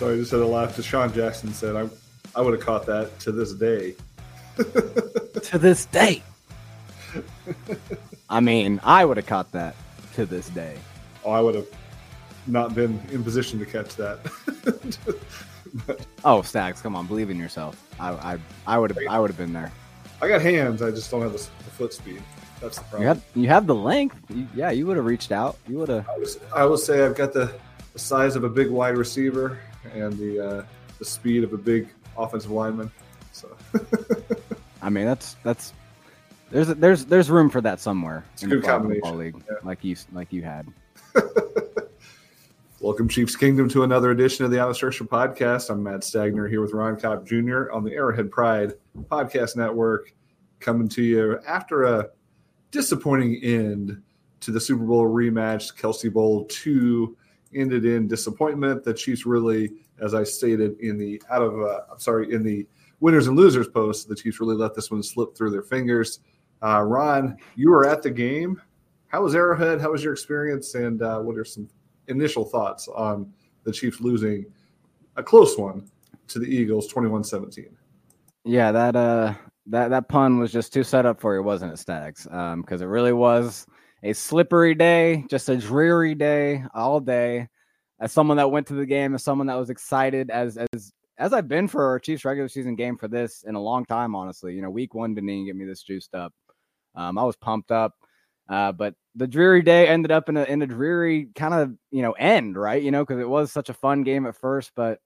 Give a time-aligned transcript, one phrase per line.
[0.00, 0.82] Sorry, I just had a laugh.
[0.82, 1.86] Sean Jackson said, "I,
[2.34, 3.94] I would have caught that to this day."
[4.56, 6.22] to this day.
[8.30, 9.76] I mean, I would have caught that
[10.14, 10.78] to this day.
[11.22, 11.66] Oh, I would have
[12.46, 14.20] not been in position to catch that.
[15.86, 17.86] but, oh, Stags, come on, believe in yourself.
[18.00, 19.70] I, I, I would have, I would have been there.
[20.22, 20.80] I got hands.
[20.80, 22.22] I just don't have the, the foot speed.
[22.62, 23.02] That's the problem.
[23.02, 24.16] You have, you have the length.
[24.30, 25.58] You, yeah, you would have reached out.
[25.68, 26.08] You would have.
[26.08, 27.52] I, I will say I've got the,
[27.92, 29.58] the, size of a big wide receiver
[29.92, 30.64] and the uh,
[30.98, 32.90] the speed of a big offensive lineman.
[33.32, 33.56] So.
[34.82, 35.72] I mean, that's that's
[36.50, 39.56] there's there's there's room for that somewhere it's in the football league, yeah.
[39.62, 40.66] like you like you had.
[42.80, 45.68] Welcome, Chiefs Kingdom, to another edition of the Out Structure Podcast.
[45.68, 47.70] I'm Matt Stagner here with Ron Kopp Jr.
[47.72, 48.72] on the Arrowhead Pride
[49.10, 50.14] Podcast Network,
[50.60, 52.08] coming to you after a
[52.70, 54.02] disappointing end
[54.40, 55.76] to the Super Bowl rematch.
[55.78, 57.16] Kelce Bowl two
[57.54, 58.84] ended in disappointment.
[58.84, 62.66] The Chiefs really, as I stated in the out of, uh, I'm sorry, in the
[63.00, 66.20] winners and losers post, the Chiefs really let this one slip through their fingers.
[66.62, 68.60] Uh, Ron, you were at the game.
[69.08, 69.80] How was Arrowhead?
[69.80, 70.74] How was your experience?
[70.74, 71.68] And uh, what are some
[72.08, 73.32] initial thoughts on
[73.64, 74.44] the Chiefs losing
[75.16, 75.88] a close one
[76.28, 77.66] to the Eagles 21-17.
[78.44, 79.34] Yeah, that uh
[79.66, 82.26] that that pun was just too set up for you, wasn't it, Stags?
[82.30, 83.66] Um, because it really was
[84.02, 87.48] a slippery day, just a dreary day all day.
[88.00, 91.34] As someone that went to the game, as someone that was excited, as as as
[91.34, 94.54] I've been for our Chiefs regular season game for this in a long time, honestly.
[94.54, 96.32] You know, week one didn't even get me this juiced up.
[96.94, 97.94] Um, I was pumped up.
[98.48, 102.02] Uh, but the dreary day ended up in a in a dreary kind of you
[102.02, 102.82] know end, right?
[102.82, 104.98] You know, because it was such a fun game at first, but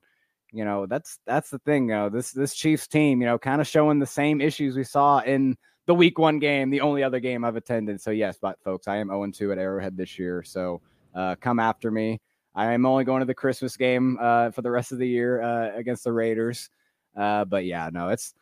[0.52, 1.88] you know that's that's the thing.
[1.88, 4.84] You know, this this Chiefs team, you know, kind of showing the same issues we
[4.84, 5.56] saw in
[5.86, 8.00] the Week One game, the only other game I've attended.
[8.00, 10.42] So yes, but folks, I am 0 2 at Arrowhead this year.
[10.42, 10.80] So
[11.14, 12.20] uh, come after me.
[12.54, 15.42] I am only going to the Christmas game uh, for the rest of the year
[15.42, 16.70] uh, against the Raiders.
[17.16, 18.34] Uh, but yeah, no, it's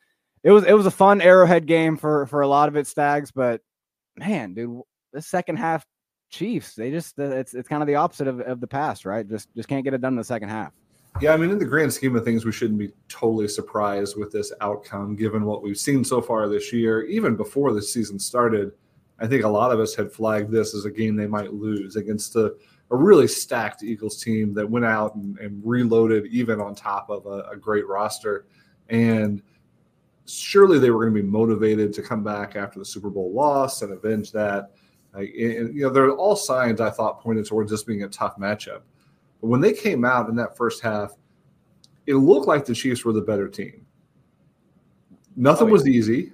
[0.42, 3.30] it was it was a fun Arrowhead game for for a lot of it, Stags.
[3.30, 3.62] But
[4.16, 4.80] man, dude,
[5.12, 5.86] the second half
[6.30, 9.28] Chiefs, they just uh, it's it's kind of the opposite of, of the past, right?
[9.28, 10.72] Just just can't get it done in the second half.
[11.20, 14.32] Yeah, I mean, in the grand scheme of things, we shouldn't be totally surprised with
[14.32, 17.04] this outcome, given what we've seen so far this year.
[17.04, 18.72] Even before the season started,
[19.20, 21.96] I think a lot of us had flagged this as a game they might lose
[21.96, 22.54] against a,
[22.90, 27.26] a really stacked Eagles team that went out and, and reloaded, even on top of
[27.26, 28.46] a, a great roster.
[28.88, 29.42] And
[30.26, 33.82] surely they were going to be motivated to come back after the Super Bowl loss
[33.82, 34.72] and avenge that.
[35.14, 38.08] Like, and, you know, there are all signs I thought pointed towards this being a
[38.08, 38.80] tough matchup.
[39.42, 41.16] When they came out in that first half,
[42.06, 43.84] it looked like the Chiefs were the better team.
[45.34, 45.72] Nothing oh, yeah.
[45.72, 46.32] was easy.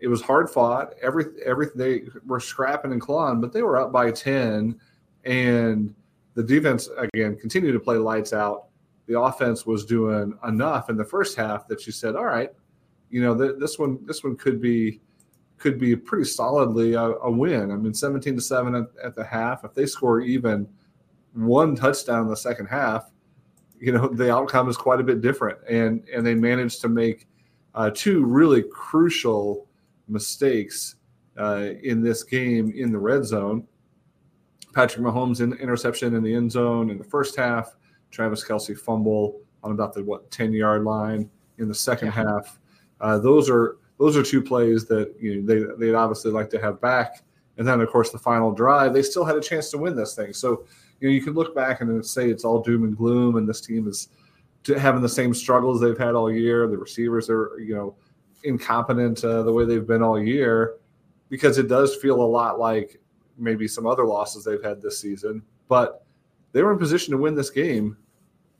[0.00, 0.94] It was hard fought.
[1.02, 4.78] Every every they were scrapping and clawing, but they were up by ten,
[5.24, 5.94] and
[6.34, 8.66] the defense again continued to play lights out.
[9.06, 12.52] The offense was doing enough in the first half that you said, "All right,
[13.10, 15.00] you know, th- this one this one could be
[15.56, 17.70] could be pretty solidly a, a win.
[17.72, 19.64] I mean, 17 to 7 at, at, the half.
[19.64, 20.68] If they score even
[21.34, 23.10] one touchdown in the second half,
[23.80, 25.58] you know, the outcome is quite a bit different.
[25.68, 27.26] And and they managed to make
[27.74, 29.68] uh, two really crucial
[30.08, 30.96] mistakes
[31.38, 33.66] uh, in this game in the red zone.
[34.74, 37.76] Patrick Mahomes in interception in the end zone in the first half.
[38.10, 41.28] Travis Kelce fumble on about the what 10 yard line
[41.58, 42.24] in the second yeah.
[42.24, 42.58] half.
[43.00, 46.60] Uh, those are those are two plays that you know, they they'd obviously like to
[46.60, 47.22] have back.
[47.56, 50.14] And then of course the final drive, they still had a chance to win this
[50.14, 50.32] thing.
[50.32, 50.64] So
[51.00, 53.60] you know you can look back and say it's all doom and gloom, and this
[53.60, 54.08] team is
[54.76, 56.66] having the same struggles they've had all year.
[56.66, 57.94] The receivers are you know
[58.44, 60.76] incompetent uh, the way they've been all year,
[61.28, 63.00] because it does feel a lot like
[63.36, 65.42] maybe some other losses they've had this season.
[65.68, 66.04] But
[66.52, 67.96] they were in position to win this game,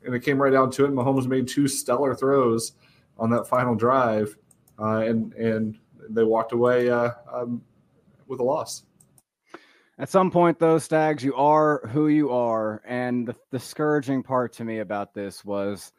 [0.05, 0.91] and it came right down to it.
[0.91, 2.73] Mahomes made two stellar throws
[3.17, 4.35] on that final drive
[4.79, 5.77] uh, and and
[6.09, 7.61] they walked away uh, um,
[8.27, 8.83] with a loss.
[9.99, 14.63] At some point, though, Stags, you are who you are, and the discouraging part to
[14.63, 15.91] me about this was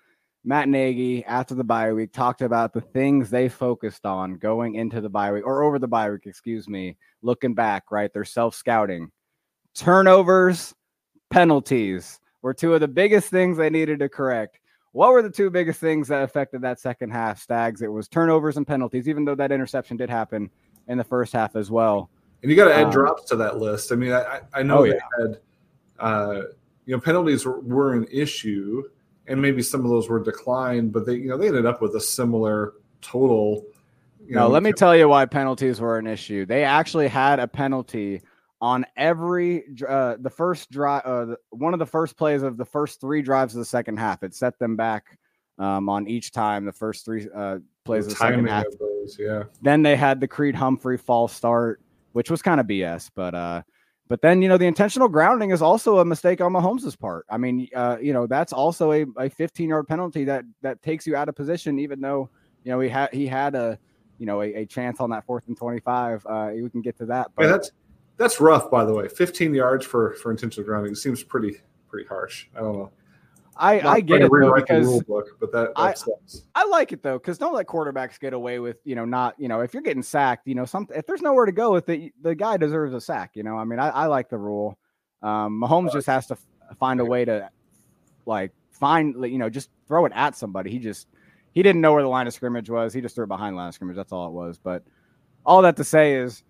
[0.42, 5.02] Matt Nagy after the bye week talked about the things they focused on going into
[5.02, 6.96] the bye week or over the bye week, excuse me.
[7.20, 9.10] Looking back, right, they're self scouting,
[9.74, 10.74] turnovers,
[11.28, 14.60] penalties were two of the biggest things they needed to correct.
[14.92, 17.82] What were the two biggest things that affected that second half, Stags?
[17.82, 20.48] It was turnovers and penalties, even though that interception did happen
[20.88, 22.08] in the first half as well.
[22.42, 23.92] And you got to add um, drops to that list.
[23.92, 25.00] I mean, I, I know oh, they yeah.
[25.18, 25.40] had,
[25.98, 26.42] uh,
[26.86, 28.82] you know, penalties were, were, an issue,
[29.26, 31.94] and maybe some of those were declined, but they, you know, they ended up with
[31.96, 33.64] a similar total.
[34.24, 36.46] You no, know, let me tell you why penalties were an issue.
[36.46, 38.22] They actually had a penalty
[38.60, 43.00] on every uh, the first drive, uh, one of the first plays of the first
[43.00, 44.22] three drives of the second half.
[44.22, 45.18] It set them back
[45.58, 46.64] um, on each time.
[46.64, 48.64] The first three uh, plays the of the second half.
[48.78, 49.44] Those, yeah.
[49.62, 51.80] Then they had the Creed Humphrey false start,
[52.12, 53.62] which was kind of BS, but uh,
[54.08, 57.26] but then you know the intentional grounding is also a mistake on Mahomes' part.
[57.30, 61.06] I mean, uh, you know that's also a, a 15 yard penalty that that takes
[61.06, 62.28] you out of position, even though
[62.64, 63.78] you know he had he had a
[64.18, 66.26] you know a, a chance on that fourth and 25.
[66.26, 67.30] Uh, we can get to that.
[67.36, 67.72] But yeah, that's
[68.16, 69.08] that's rough, by the way.
[69.08, 72.48] 15 yards for for intentional grounding seems pretty pretty harsh.
[72.54, 72.92] I don't know.
[73.56, 76.06] I, I get it though, because book, but that, that
[76.54, 79.34] I, I like it though because don't let quarterbacks get away with you know not
[79.38, 81.88] you know if you're getting sacked you know some if there's nowhere to go with
[81.88, 84.78] it the guy deserves a sack you know I mean I, I like the rule.
[85.22, 87.50] Um, Mahomes just has to f- find a way to
[88.24, 90.70] like find you know just throw it at somebody.
[90.70, 91.08] He just
[91.52, 92.94] he didn't know where the line of scrimmage was.
[92.94, 93.96] He just threw it behind line of scrimmage.
[93.96, 94.58] That's all it was.
[94.58, 94.84] But
[95.44, 96.42] all that to say is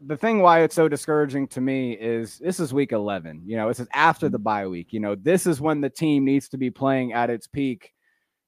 [0.00, 3.42] the thing why it's so discouraging to me is this is week 11.
[3.46, 4.44] You know, this is after the mm-hmm.
[4.44, 4.92] bye week.
[4.92, 7.92] You know, this is when the team needs to be playing at its peak.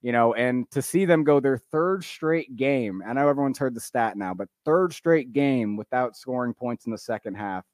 [0.00, 3.74] You know, and to see them go their third straight game, I know everyone's heard
[3.74, 7.64] the stat now, but third straight game without scoring points in the second half,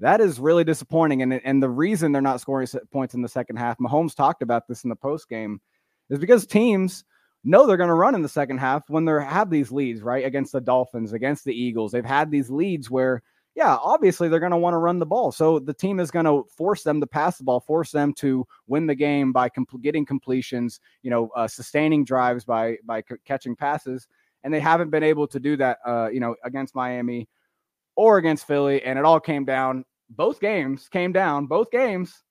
[0.00, 1.22] that is really disappointing.
[1.22, 4.66] And, and the reason they're not scoring points in the second half, Mahomes talked about
[4.66, 5.60] this in the post game,
[6.08, 7.04] is because teams
[7.44, 10.24] know they're going to run in the second half when they have these leads, right?
[10.24, 11.92] Against the Dolphins, against the Eagles.
[11.92, 13.22] They've had these leads where,
[13.54, 15.32] yeah, obviously they're going to want to run the ball.
[15.32, 18.46] So the team is going to force them to pass the ball, force them to
[18.66, 19.50] win the game by
[19.80, 24.06] getting completions, you know, uh, sustaining drives by by c- catching passes.
[24.44, 27.28] And they haven't been able to do that, uh, you know, against Miami
[27.96, 28.82] or against Philly.
[28.82, 32.22] And it all came down, both games came down, both games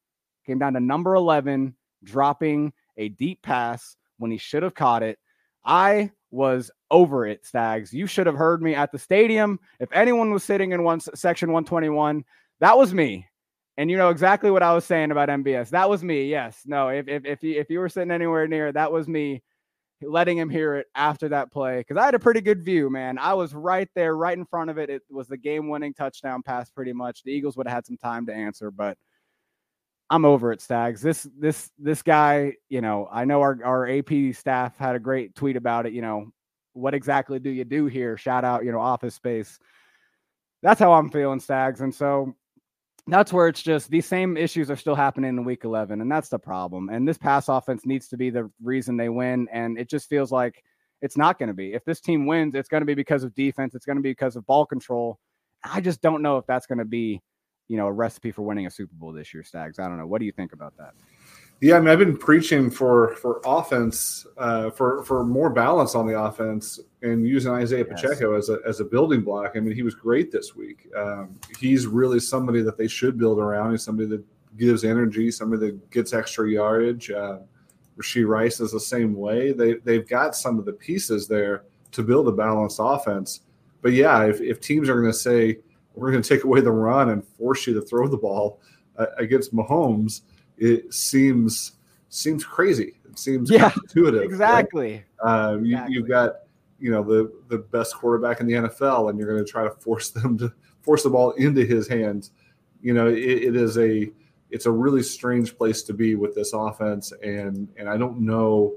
[0.45, 5.17] came down to number 11 dropping a deep pass when he should have caught it.
[5.65, 7.93] I was over it, Stags.
[7.93, 9.59] You should have heard me at the stadium.
[9.79, 12.23] If anyone was sitting in one section 121,
[12.59, 13.25] that was me.
[13.77, 15.69] And you know exactly what I was saying about MVS.
[15.69, 16.25] That was me.
[16.25, 16.63] Yes.
[16.65, 19.41] No, if if if you, if you were sitting anywhere near, that was me
[20.01, 23.17] letting him hear it after that play because I had a pretty good view, man.
[23.17, 24.89] I was right there, right in front of it.
[24.89, 27.23] It was the game winning touchdown pass, pretty much.
[27.23, 28.97] The Eagles would have had some time to answer, but
[30.09, 31.01] I'm over it, Stags.
[31.01, 35.35] This this this guy, you know, I know our, our AP staff had a great
[35.35, 35.93] tweet about it.
[35.93, 36.31] You know,
[36.73, 38.17] what exactly do you do here?
[38.17, 39.59] Shout out, you know, office space.
[40.63, 41.81] That's how I'm feeling, Stags.
[41.81, 42.33] And so
[43.07, 46.01] that's where it's just these same issues are still happening in week 11.
[46.01, 46.89] And that's the problem.
[46.89, 49.47] And this pass offense needs to be the reason they win.
[49.51, 50.63] And it just feels like
[51.01, 51.73] it's not going to be.
[51.73, 54.11] If this team wins, it's going to be because of defense, it's going to be
[54.11, 55.17] because of ball control.
[55.63, 57.21] I just don't know if that's going to be
[57.69, 59.79] you know, a recipe for winning a Super Bowl this year, Stags.
[59.79, 60.07] I don't know.
[60.07, 60.93] What do you think about that?
[61.61, 66.07] Yeah, I mean, I've been preaching for for offense, uh, for for more balance on
[66.07, 68.01] the offense, and using Isaiah yes.
[68.01, 69.53] Pacheco as a as a building block.
[69.55, 70.87] I mean, he was great this week.
[70.95, 73.71] Um, he's really somebody that they should build around.
[73.71, 74.23] He's somebody that
[74.57, 77.11] gives energy, somebody that gets extra yardage.
[77.11, 77.39] Uh,
[77.97, 79.51] Rashee Rice is the same way.
[79.51, 83.41] They they've got some of the pieces there to build a balanced offense.
[83.81, 85.59] But yeah, if, if teams are going to say
[85.95, 88.61] we're going to take away the run and force you to throw the ball
[88.97, 90.21] uh, against Mahomes,
[90.57, 91.73] it seems
[92.09, 92.95] seems crazy.
[93.09, 94.23] It seems yeah, intuitive.
[94.23, 95.03] Exactly.
[95.23, 95.31] Right?
[95.31, 95.93] Uh, you, exactly.
[95.93, 96.33] You've got
[96.79, 99.71] you know the the best quarterback in the NFL, and you're going to try to
[99.71, 102.31] force them to force the ball into his hands.
[102.81, 104.09] You know, it, it is a
[104.49, 108.75] it's a really strange place to be with this offense, and and I don't know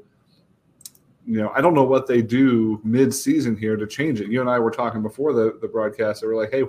[1.27, 4.29] you know, I don't know what they do mid-season here to change it.
[4.29, 6.21] You and I were talking before the the broadcast.
[6.21, 6.65] They were like, "Hey,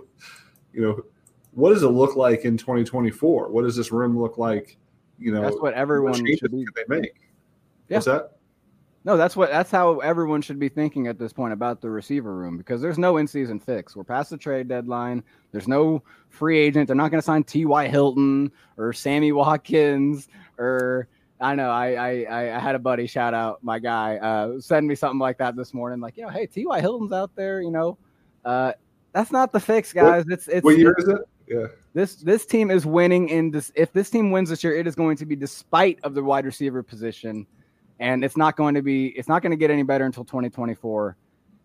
[0.74, 1.04] you know,
[1.52, 3.50] what does it look like in 2024?
[3.50, 4.78] What does this room look like?
[5.20, 6.66] You know, that's what everyone what should be.
[6.76, 7.16] They make.
[7.90, 7.98] Yeah.
[7.98, 8.32] What's that?
[9.06, 12.34] No, that's what that's how everyone should be thinking at this point about the receiver
[12.34, 13.96] room because there's no in-season fix.
[13.96, 15.24] We're past the trade deadline.
[15.52, 16.88] There's no free agent.
[16.88, 17.88] They're not going to sign T.Y.
[17.90, 21.10] Hilton or Sammy Watkins or
[21.44, 21.70] I know.
[21.70, 25.38] I, I I had a buddy shout out my guy uh, send me something like
[25.40, 26.00] that this morning.
[26.00, 26.80] Like, you know, hey, T.Y.
[26.80, 27.62] Hilton's out there.
[27.62, 27.98] You know,
[28.46, 28.72] uh,
[29.12, 30.24] that's not the fix, guys.
[30.24, 31.18] What, it's it's what year is it?
[31.48, 31.68] Yeah.
[31.94, 33.74] This this team is winning in this.
[33.76, 36.46] If this team wins this year, it is going to be despite of the wide
[36.46, 37.46] receiver position,
[38.00, 39.08] and it's not going to be.
[39.08, 41.18] It's not going to get any better until 2024,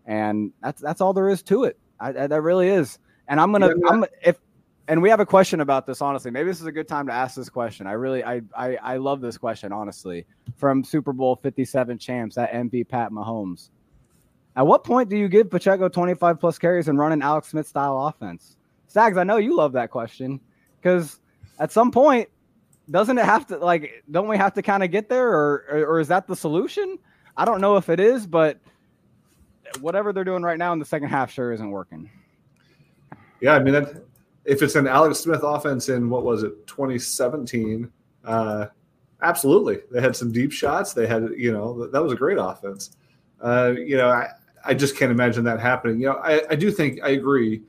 [0.07, 1.79] and that's that's all there is to it.
[2.01, 2.99] I, I, that really is.
[3.29, 3.69] And I'm gonna.
[3.69, 4.39] Yeah, I'm if.
[4.89, 6.01] And we have a question about this.
[6.01, 7.85] Honestly, maybe this is a good time to ask this question.
[7.85, 9.71] I really, I, I, I love this question.
[9.71, 10.25] Honestly,
[10.57, 13.69] from Super Bowl 57 champs at MP Pat Mahomes.
[14.55, 17.67] At what point do you give Pacheco 25 plus carries and run an Alex Smith
[17.67, 18.57] style offense?
[18.87, 20.41] Stags, I know you love that question
[20.81, 21.19] because
[21.59, 22.27] at some point,
[22.89, 24.03] doesn't it have to like?
[24.09, 26.97] Don't we have to kind of get there, or, or, or is that the solution?
[27.37, 28.57] I don't know if it is, but
[29.81, 32.09] whatever they're doing right now in the second half sure isn't working.
[33.39, 34.03] Yeah, I mean that
[34.45, 37.91] if it's an Alex Smith offense in what was it 2017,
[38.25, 38.67] uh,
[39.21, 40.93] absolutely they had some deep shots.
[40.93, 42.97] They had you know that was a great offense.
[43.41, 44.29] Uh, you know I,
[44.65, 45.99] I just can't imagine that happening.
[45.99, 47.61] You know I, I do think I agree.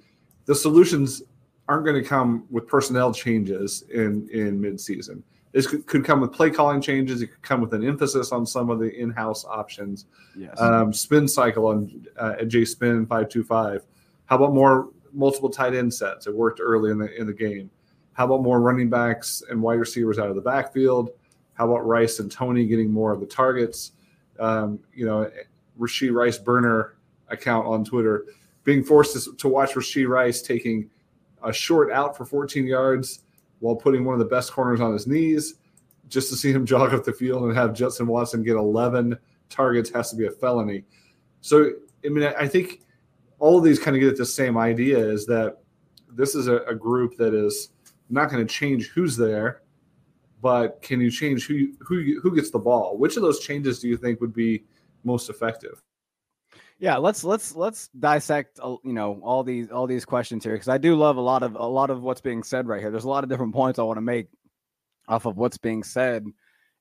[0.47, 1.23] The solutions
[1.69, 5.23] aren't going to come with personnel changes in in midseason.
[5.53, 7.23] This could, could, come with play calling changes.
[7.23, 10.07] It could come with an emphasis on some of the in-house options.
[10.37, 10.61] Yes.
[10.61, 13.85] Um, spin cycle on uh, J Spin five two five.
[14.27, 16.27] How about more multiple tight end sets?
[16.27, 17.71] It worked early in the in the game.
[18.13, 21.11] How about more running backs and wide receivers out of the backfield?
[21.55, 23.93] How about Rice and Toney getting more of the targets?
[24.39, 25.31] Um, you know,
[25.79, 26.97] Rashee Rice burner
[27.29, 28.27] account on Twitter
[28.65, 30.91] being forced to, to watch Rashee Rice taking
[31.43, 33.21] a short out for 14 yards
[33.61, 35.55] while putting one of the best corners on his knees.
[36.09, 39.17] Just to see him jog up the field and have Justin Watson get 11
[39.49, 40.85] targets has to be a felony.
[41.41, 41.71] So,
[42.05, 42.81] I mean, I think
[43.41, 45.57] all of these kind of get at the same idea is that
[46.13, 47.71] this is a, a group that is
[48.09, 49.63] not going to change who's there,
[50.41, 52.97] but can you change who who who gets the ball?
[52.97, 54.65] Which of those changes do you think would be
[55.05, 55.83] most effective?
[56.79, 60.69] Yeah, let's let's let's dissect uh, you know all these all these questions here because
[60.69, 62.91] I do love a lot of a lot of what's being said right here.
[62.91, 64.29] There's a lot of different points I want to make
[65.09, 66.25] off of what's being said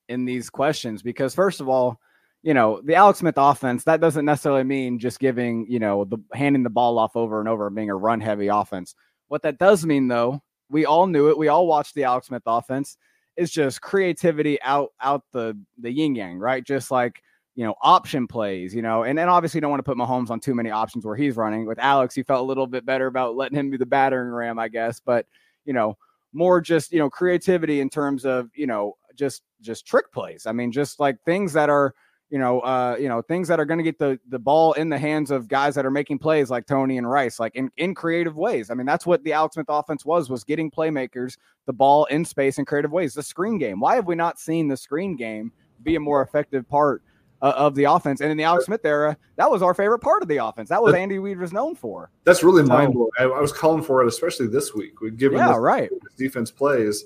[0.07, 1.99] in these questions because first of all,
[2.43, 6.17] you know the Alex Smith offense that doesn't necessarily mean just giving you know the
[6.33, 8.95] handing the ball off over and over and being a run heavy offense.
[9.27, 11.37] What that does mean though, we all knew it.
[11.37, 12.97] We all watched the Alex Smith offense.
[13.37, 16.63] Is just creativity out out the the yin yang, right?
[16.63, 17.21] Just like
[17.59, 20.39] you know, option plays, you know, and then obviously don't want to put Mahomes on
[20.39, 21.65] too many options where he's running.
[21.65, 24.57] With Alex, he felt a little bit better about letting him be the battering ram,
[24.57, 25.01] I guess.
[25.01, 25.25] But,
[25.65, 25.97] you know,
[26.31, 30.45] more just, you know, creativity in terms of, you know, just just trick plays.
[30.45, 31.93] I mean, just like things that are,
[32.29, 34.89] you know, uh, you know, things that are going to get the the ball in
[34.89, 37.95] the hands of guys that are making plays like Toney and Rice, like in, in
[37.95, 38.69] creative ways.
[38.69, 42.23] I mean, that's what the Alex Smith offense was, was getting playmakers the ball in
[42.23, 43.13] space in creative ways.
[43.13, 43.79] The screen game.
[43.79, 45.51] Why have we not seen the screen game
[45.83, 47.01] be a more effective part
[47.41, 48.21] uh, of the offense.
[48.21, 50.69] And in the Alex Smith era, that was our favorite part of the offense.
[50.69, 52.11] That was Andy Reid was known for.
[52.23, 53.11] That's really so, mind blowing.
[53.19, 55.01] I, I, was calling for it, especially this week.
[55.01, 55.89] We given yeah, right.
[56.17, 57.05] defense plays,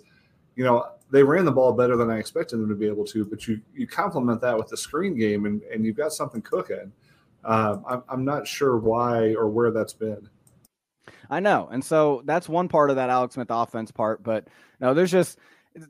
[0.55, 3.23] you know, they ran the ball better than I expected them to be able to.
[3.23, 6.91] But you you complement that with the screen game, and and you've got something cooking.
[7.45, 10.27] Um, I'm I'm not sure why or where that's been.
[11.29, 14.23] I know, and so that's one part of that Alex Smith offense part.
[14.23, 14.47] But
[14.79, 15.37] no, there's just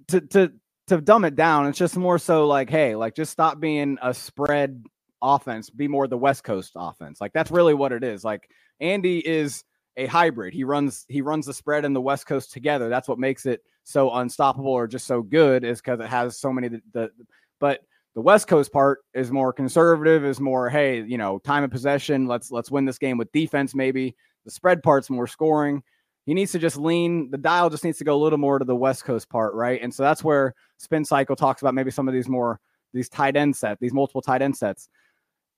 [0.10, 0.52] to to
[0.88, 4.14] to dumb it down, it's just more so like, hey, like just stop being a
[4.14, 4.84] spread
[5.22, 7.22] offense, be more the West Coast offense.
[7.22, 8.26] Like that's really what it is.
[8.26, 8.50] Like
[8.82, 9.64] Andy is
[9.96, 10.54] a hybrid.
[10.54, 12.90] He runs he runs the spread and the West Coast together.
[12.90, 16.52] That's what makes it so unstoppable or just so good is because it has so
[16.52, 17.12] many the, the
[17.60, 17.82] but
[18.16, 22.28] the West Coast part is more conservative, is more, hey, you know, time of possession.
[22.28, 24.16] Let's let's win this game with defense, maybe.
[24.46, 25.84] The spread part's more scoring
[26.26, 28.66] he needs to just lean the dial just needs to go a little more to
[28.66, 32.08] the west coast part right and so that's where spin cycle talks about maybe some
[32.08, 32.60] of these more
[32.94, 34.90] these tight end set these multiple tight end sets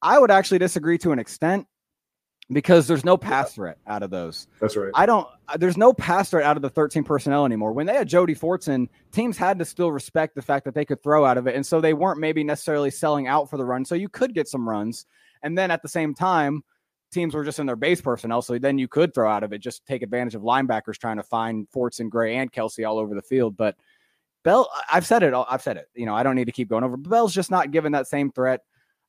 [0.02, 1.68] i would actually disagree to an extent
[2.52, 5.92] because there's no pass threat out of those that's right i don't uh, there's no
[5.94, 9.58] pass threat out of the 13 personnel anymore when they had jody fortson teams had
[9.58, 11.94] to still respect the fact that they could throw out of it and so they
[11.94, 15.08] weren't maybe necessarily selling out for the run so you could get some runs
[15.42, 16.64] and then at the same time
[17.16, 18.44] teams were just in their base personnel.
[18.44, 21.24] So then you could throw out of it, just take advantage of linebackers trying to
[21.24, 23.58] find Forts and Gray and Kelce all over the field.
[23.58, 23.76] But
[24.44, 25.34] Bell, I've said it.
[25.34, 25.90] I've said it.
[25.96, 26.98] You know, I don't need to keep going over.
[26.98, 28.62] But Bell's just not given that same threat.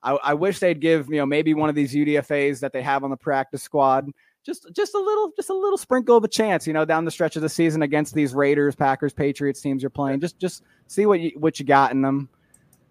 [0.03, 3.05] I, I wish they'd give you know maybe one of these UDFA's that they have
[3.05, 4.11] on the practice squad
[4.47, 7.11] just just a little just a little sprinkle of a chance you know down the
[7.11, 10.21] stretch of the season against these Raiders, Packers, Patriots teams you're playing.
[10.21, 12.29] Just just see what you what you got in them.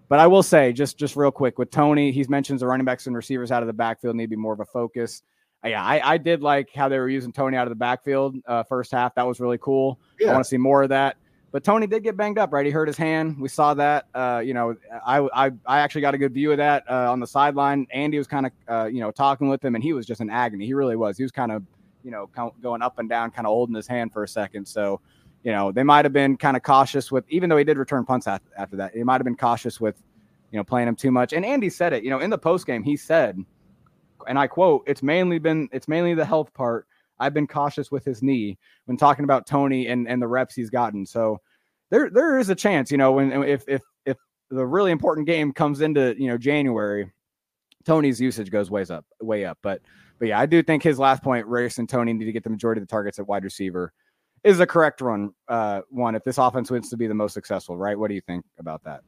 [0.07, 3.07] But I will say, just just real quick with Toney, he mentions the running backs
[3.07, 5.24] and receivers out of the backfield need to be more of a focus.
[5.63, 8.35] Uh, yeah, I, I did like how they were using Toney out of the backfield
[8.45, 9.15] uh, first half.
[9.15, 10.00] That was really cool.
[10.19, 10.29] Yeah.
[10.29, 11.15] I want to see more of that.
[11.55, 12.65] But Toney did get banged up, right?
[12.65, 13.39] He hurt his hand.
[13.39, 14.07] We saw that.
[14.13, 17.21] Uh, you know, I, I I actually got a good view of that uh, on
[17.21, 17.88] the sideline.
[17.91, 20.29] Andy was kind of uh, you know talking with him, and he was just in
[20.29, 20.65] agony.
[20.65, 21.15] He really was.
[21.15, 21.63] He was kind of
[22.03, 22.29] you know
[22.62, 24.67] going up and down, kind of holding his hand for a second.
[24.67, 25.00] So
[25.45, 28.03] you know, they might have been kind of cautious with, even though he did return
[28.03, 29.95] punts after, after that, he might have been cautious with,
[30.51, 31.31] you know, playing him too much.
[31.31, 33.38] And Andy said it, you know, in the post game, he said,
[34.27, 36.85] and I quote, "It's mainly been, it's mainly the health part.
[37.17, 38.57] I've been cautious with his knee
[38.88, 41.05] when talking about Toney and and the reps he's gotten.
[41.05, 41.39] So
[41.89, 44.17] there there is a chance, you know, when if if if
[44.49, 47.11] the really important game comes into you know January,
[47.85, 49.57] Toney's usage goes ways up, way up.
[49.61, 49.81] But
[50.19, 52.49] but yeah, I do think his last point, Rice and Toney need to get the
[52.49, 53.93] majority of the targets at wide receiver
[54.43, 57.77] is the correct run uh, one if this offense wants to be the most successful,
[57.77, 57.97] right?
[57.97, 59.01] What do you think about that?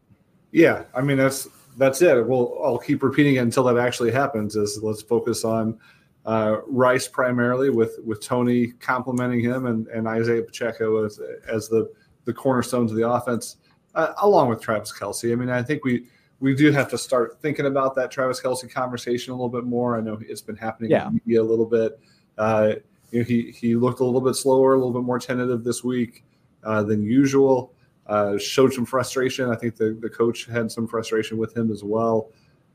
[0.52, 2.28] Yeah, I mean that's that's it.
[2.28, 4.56] Well, I'll keep repeating it until that actually happens.
[4.56, 5.78] Is let's focus on
[6.26, 11.90] uh, Rice primarily with with Toney complimenting him and, and Isaiah Pacheco as as the
[12.28, 13.56] the cornerstones of the offense,
[13.96, 15.32] uh, along with Travis Kelce.
[15.32, 16.06] I mean, I think we
[16.40, 19.98] we do have to start thinking about that Travis Kelce conversation a little bit more.
[19.98, 21.08] I know it's been happening yeah.
[21.08, 22.00] in media a little bit.
[22.38, 22.74] Uh,
[23.12, 25.84] you know, he he looked a little bit slower, a little bit more tentative this
[25.84, 26.26] week
[26.64, 27.74] uh, than usual.
[28.06, 29.50] Uh, showed some frustration.
[29.50, 32.30] I think the, the coach had some frustration with him as well.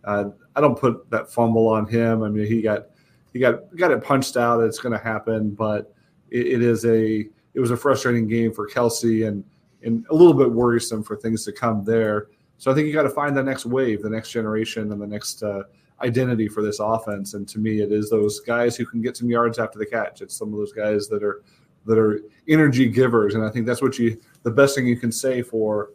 [0.04, 2.22] Uh, I don't put that fumble on him.
[2.22, 2.86] I mean, he got
[3.34, 4.62] he got got it punched out.
[4.62, 5.94] It's going to happen, but
[6.30, 9.44] it, it is a it was a frustrating game for Kelce and
[9.84, 12.28] and a little bit worrisome for things to come there.
[12.58, 15.06] So I think you got to find the next wave, the next generation, and the
[15.06, 15.64] next uh,
[16.00, 17.34] identity for this offense.
[17.34, 20.22] And to me, it is those guys who can get some yards after the catch.
[20.22, 21.42] It's some of those guys that are
[21.84, 25.10] that are energy givers, and I think that's what you the best thing you can
[25.10, 25.90] say for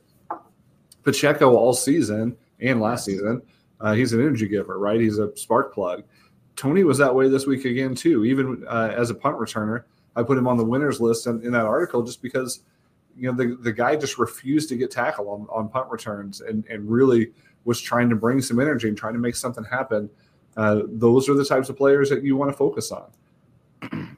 [1.03, 3.41] Pacheco all season and last season.
[3.79, 4.99] Uh, he's an energy giver, right?
[4.99, 6.03] He's a spark plug.
[6.55, 8.25] Toney was that way this week again too.
[8.25, 9.83] Even uh, as a punt returner,
[10.17, 12.63] I put him on the winners list in, in that article just because
[13.15, 16.65] you know the, the guy just refused to get tackled on, on punt returns and,
[16.69, 17.31] and really
[17.63, 20.09] was trying to bring some energy and trying to make something happen.
[20.55, 24.17] Uh, those are the types of players that you want to focus on.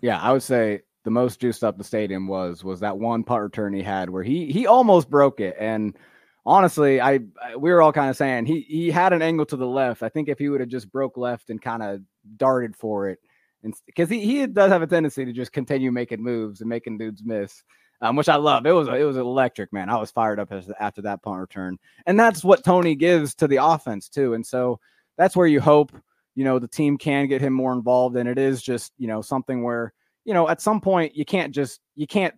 [0.00, 3.42] Yeah, I would say the most juiced up the stadium was was that one punt
[3.42, 5.96] return he had where he he almost broke it and
[6.44, 9.56] honestly I, I we were all kind of saying he he had an angle to
[9.56, 12.00] the left i think if he would have just broke left and kind of
[12.36, 13.20] darted for it
[13.62, 16.98] and because he, he does have a tendency to just continue making moves and making
[16.98, 17.62] dudes miss
[18.00, 18.64] um, which I love.
[18.64, 19.90] It was it was electric, man.
[19.90, 23.56] I was fired up after that punt return, and that's what Toney gives to the
[23.56, 24.34] offense too.
[24.34, 24.78] And so
[25.16, 25.90] that's where you hope
[26.36, 29.20] you know the team can get him more involved, and it is just you know
[29.20, 29.92] something where
[30.28, 32.34] you know, at some point you can't just you can't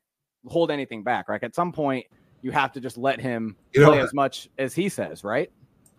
[0.46, 1.42] hold anything back, right?
[1.42, 2.06] At some point
[2.40, 5.50] you have to just let him you play know, as much as he says, right?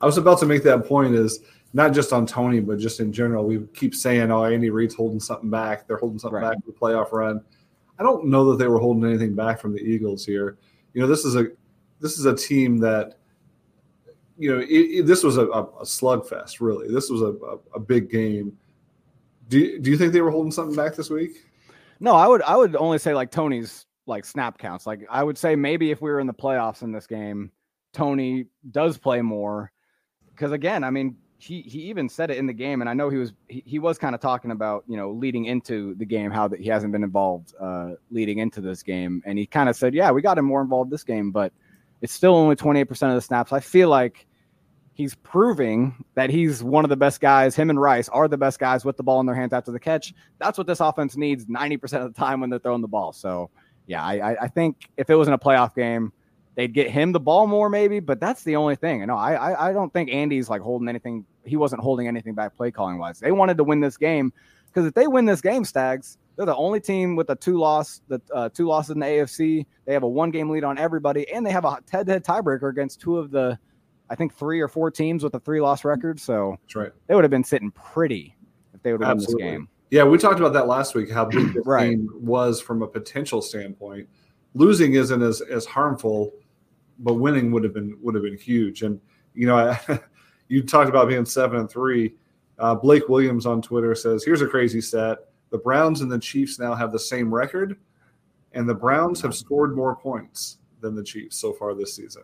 [0.01, 1.39] I was about to make that point is
[1.73, 3.45] not just on Toney, but just in general.
[3.45, 5.87] We keep saying, "Oh, Andy Reid's holding something back.
[5.87, 6.55] They're holding something right.
[6.55, 7.41] back for the playoff run."
[7.99, 10.57] I don't know that they were holding anything back from the Eagles here.
[10.93, 11.47] You know, this is a
[11.99, 13.17] this is a team that
[14.37, 16.59] you know it, it, this was a, a, slugfest.
[16.59, 18.57] Really, this was a, a, a big game.
[19.49, 21.45] Do, do you think they were holding something back this week?
[21.99, 24.87] No, I would I would only say like Toney's like snap counts.
[24.87, 27.51] Like I would say maybe if we were in the playoffs in this game,
[27.93, 29.71] Toney does play more.
[30.41, 33.09] Because again, I mean, he he even said it in the game, and I know
[33.09, 36.31] he was he, he was kind of talking about you know leading into the game
[36.31, 39.75] how that he hasn't been involved uh, leading into this game, and he kind of
[39.75, 41.53] said, yeah, we got him more involved this game, but
[42.01, 43.53] it's still only twenty eight percent of the snaps.
[43.53, 44.25] I feel like
[44.95, 47.55] he's proving that he's one of the best guys.
[47.55, 49.79] Him and Rice are the best guys with the ball in their hands after the
[49.79, 50.15] catch.
[50.39, 53.13] That's what this offense needs 90% of the time when they're throwing the ball.
[53.13, 53.51] So,
[53.85, 56.11] yeah, I, I think if it was in a playoff game,
[56.55, 59.05] they'd get him the ball more, maybe, but that's the only thing.
[59.05, 61.25] No, I, I, I don't think Andy's like holding anything.
[61.45, 63.19] He wasn't holding anything back play calling wise.
[63.19, 64.33] They wanted to win this game
[64.67, 68.01] because if they win this game, Stags, they're the only team with a two loss,
[68.07, 69.65] the uh, two losses in the AFC.
[69.85, 72.23] They have a one game lead on everybody, and they have a head to head
[72.23, 73.57] tiebreaker against two of the
[74.09, 76.19] I think three or four teams with a three loss record.
[76.19, 76.91] So that's right.
[77.07, 78.35] They would have been sitting pretty
[78.73, 79.69] if they would have won this game.
[79.89, 81.11] Yeah, we talked about that last week.
[81.11, 81.91] How big the right.
[81.91, 84.07] game was from a potential standpoint.
[84.53, 86.33] Losing isn't as as harmful,
[87.01, 88.83] but winning would have been would have been huge.
[88.83, 88.99] And
[89.33, 89.99] you know, I,
[90.47, 92.15] you talked about being seven and three.
[92.59, 96.59] Uh, Blake Williams on Twitter says, "Here's a crazy stat: the Browns and the Chiefs
[96.59, 97.77] now have the same record,
[98.53, 102.23] and the Browns have scored more points than the Chiefs so far this season.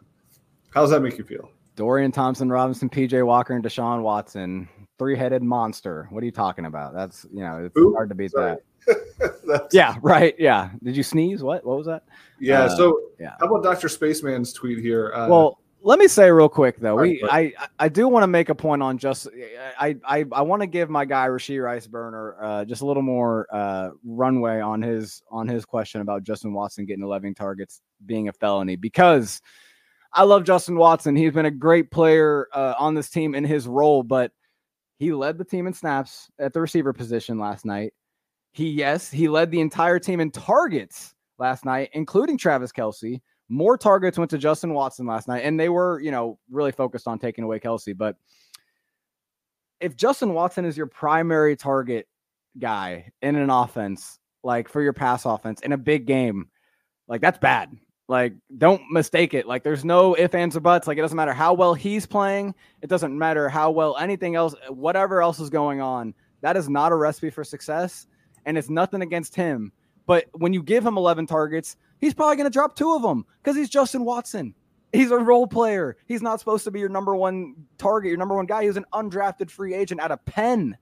[0.69, 5.15] How does that make you feel?" Dorian Thompson Robinson, PJ Walker, and Deshaun Watson, three
[5.15, 6.07] headed monster.
[6.09, 6.93] What are you talking about?
[6.93, 8.55] That's you know, it's hard to beat sorry.
[8.55, 8.61] that.
[9.71, 10.35] yeah, right.
[10.37, 10.69] Yeah.
[10.83, 11.43] Did you sneeze?
[11.43, 11.65] What?
[11.65, 12.03] What was that?
[12.39, 12.63] Yeah.
[12.63, 13.35] Uh, so yeah.
[13.39, 13.87] How about Dr.
[13.87, 15.11] Spaceman's tweet here?
[15.13, 18.49] Uh, well, let me say real quick though, we I I do want to make
[18.49, 19.27] a point on just
[19.79, 23.47] I I I want to give my guy Rashee Riceburner uh, just a little more
[23.51, 28.33] uh, runway on his on his question about Justin Watson getting 11 targets being a
[28.33, 29.41] felony because
[30.11, 31.15] I love Justin Watson.
[31.15, 34.31] He's been a great player uh, on this team in his role, but
[34.97, 37.93] he led the team in snaps at the receiver position last night.
[38.57, 43.21] He, yes, he led the entire team in targets last night, including Travis Kelce.
[43.49, 47.07] More targets went to Justin Watson last night, and they were, you know, really focused
[47.07, 47.95] on taking away Kelce.
[47.95, 48.15] But
[49.79, 52.07] if Justin Watson is your primary target
[52.57, 56.49] guy in an offense, like for your pass offense in a big game,
[57.07, 57.77] like that's bad.
[58.07, 59.45] Like, don't mistake it.
[59.45, 60.87] Like, there's no ifs, ands, or buts.
[60.87, 62.55] Like, it doesn't matter how well he's playing.
[62.81, 66.15] It doesn't matter how well anything else, whatever else is going on.
[66.41, 68.07] That is not a recipe for success.
[68.47, 69.71] And it's nothing against him.
[70.07, 73.25] But when you give him 11 targets, he's probably going to drop two of them
[73.43, 74.55] because he's Justin Watson.
[74.93, 75.97] He's a role player.
[76.07, 78.63] He's not supposed to be your number one target, your number one guy.
[78.63, 80.77] He's an undrafted free agent at a Penn.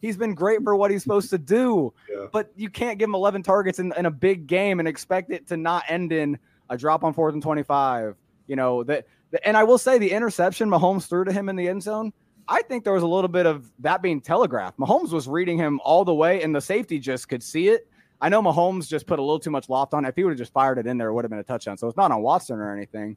[0.00, 1.92] He's been great for what he's supposed to do.
[2.10, 2.26] Yeah.
[2.32, 5.46] But you can't give him 11 targets in, in a big game and expect it
[5.48, 6.38] to not end in
[6.70, 8.16] a drop on fourth and 25.
[8.46, 9.06] You know, that,
[9.44, 12.14] and I will say the interception Mahomes threw to him in the end zone.
[12.50, 14.76] I think there was a little bit of that being telegraphed.
[14.76, 17.86] Mahomes was reading him all the way, and the safety just could see it.
[18.20, 20.04] I know Mahomes just put a little too much loft on.
[20.04, 20.08] It.
[20.08, 21.78] If he would have just fired it in there, it would have been a touchdown.
[21.78, 23.16] So it's not on Watson or anything.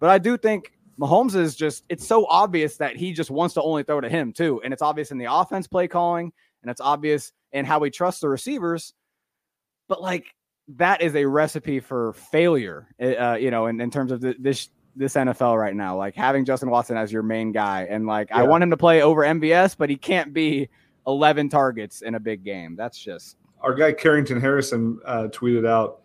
[0.00, 3.62] But I do think Mahomes is just, it's so obvious that he just wants to
[3.62, 4.62] only throw to him, too.
[4.64, 8.22] And it's obvious in the offense play calling, and it's obvious in how he trusts
[8.22, 8.94] the receivers.
[9.88, 10.24] But like,
[10.76, 14.36] that is a recipe for failure, eh, uh, you know, in, in terms of the,
[14.38, 15.96] this this NFL right now.
[15.96, 18.38] Like having Justin Watson as your main guy, and like yeah.
[18.38, 20.68] I want him to play over MVS, but he can't be
[21.06, 22.76] 11 targets in a big game.
[22.76, 26.00] That's just our guy Carrington Harrison uh, tweeted out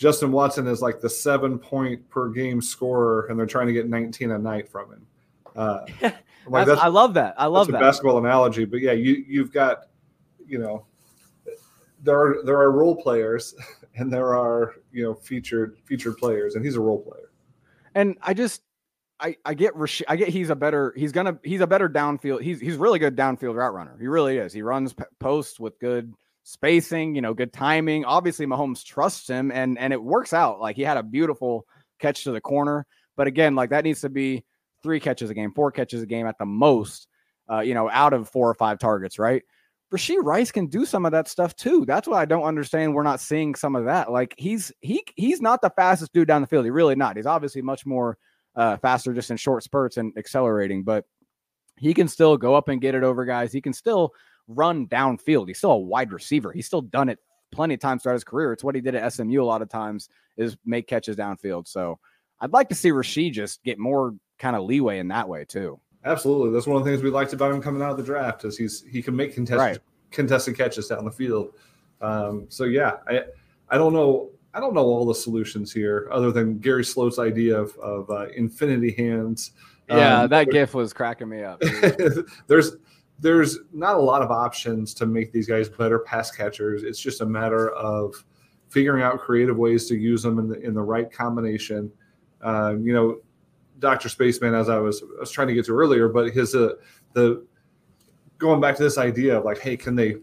[0.00, 3.88] Justin Watson is like the seven point per game scorer, and they're trying to get
[3.88, 5.06] 19 a night from him.
[5.54, 5.80] Uh,
[6.46, 7.34] like I love that.
[7.36, 8.64] I love that basketball analogy.
[8.64, 9.88] But yeah, you you've got
[10.46, 10.86] you know
[12.02, 13.54] there are there are role players
[13.96, 17.29] and there are you know featured featured players, and he's a role player.
[17.94, 18.62] And I just
[19.18, 19.74] I, I get
[20.08, 23.16] I get he's a better he's gonna he's a better downfield he's he's really good
[23.16, 27.34] downfield route runner he really is he runs p- posts with good spacing, you know,
[27.34, 28.04] good timing.
[28.04, 30.60] Obviously, Mahomes trusts him and and it works out.
[30.60, 31.66] Like he had a beautiful
[31.98, 32.86] catch to the corner.
[33.16, 34.44] But again, like that needs to be
[34.82, 37.06] three catches a game, four catches a game at the most,
[37.50, 39.42] uh, you know, out of four or five targets, right?
[39.92, 41.84] Rashee Rice can do some of that stuff too.
[41.84, 44.10] That's why I don't understand we're not seeing some of that.
[44.10, 46.64] Like he's he he's not the fastest dude down the field.
[46.64, 47.16] He really not.
[47.16, 48.16] He's obviously much more
[48.54, 51.06] uh, faster just in short spurts and accelerating, but
[51.76, 53.52] he can still go up and get it over guys.
[53.52, 54.12] He can still
[54.46, 55.48] run downfield.
[55.48, 56.52] He's still a wide receiver.
[56.52, 57.18] He's still done it
[57.50, 58.52] plenty of times throughout his career.
[58.52, 61.66] It's what he did at SMU a lot of times is make catches downfield.
[61.66, 61.98] So
[62.40, 65.80] I'd like to see Rashee just get more kind of leeway in that way too.
[66.04, 66.52] Absolutely.
[66.52, 68.56] That's one of the things we liked about him coming out of the draft is
[68.56, 69.78] he's he can make contested right.
[70.10, 71.54] contested catches down the field.
[72.00, 73.24] Um, so yeah, I
[73.68, 77.60] I don't know I don't know all the solutions here other than Gary Sloat's idea
[77.60, 79.52] of, of uh, infinity hands.
[79.88, 81.60] Yeah, um, that gif was cracking me up.
[82.46, 82.76] there's
[83.18, 86.82] there's not a lot of options to make these guys better pass catchers.
[86.82, 88.24] It's just a matter of
[88.70, 91.92] figuring out creative ways to use them in the in the right combination.
[92.40, 93.18] Um, you know,
[93.80, 96.74] Doctor Spaceman, as I was I was trying to get to earlier, but his uh,
[97.14, 97.44] the
[98.38, 100.16] going back to this idea of like, hey, can they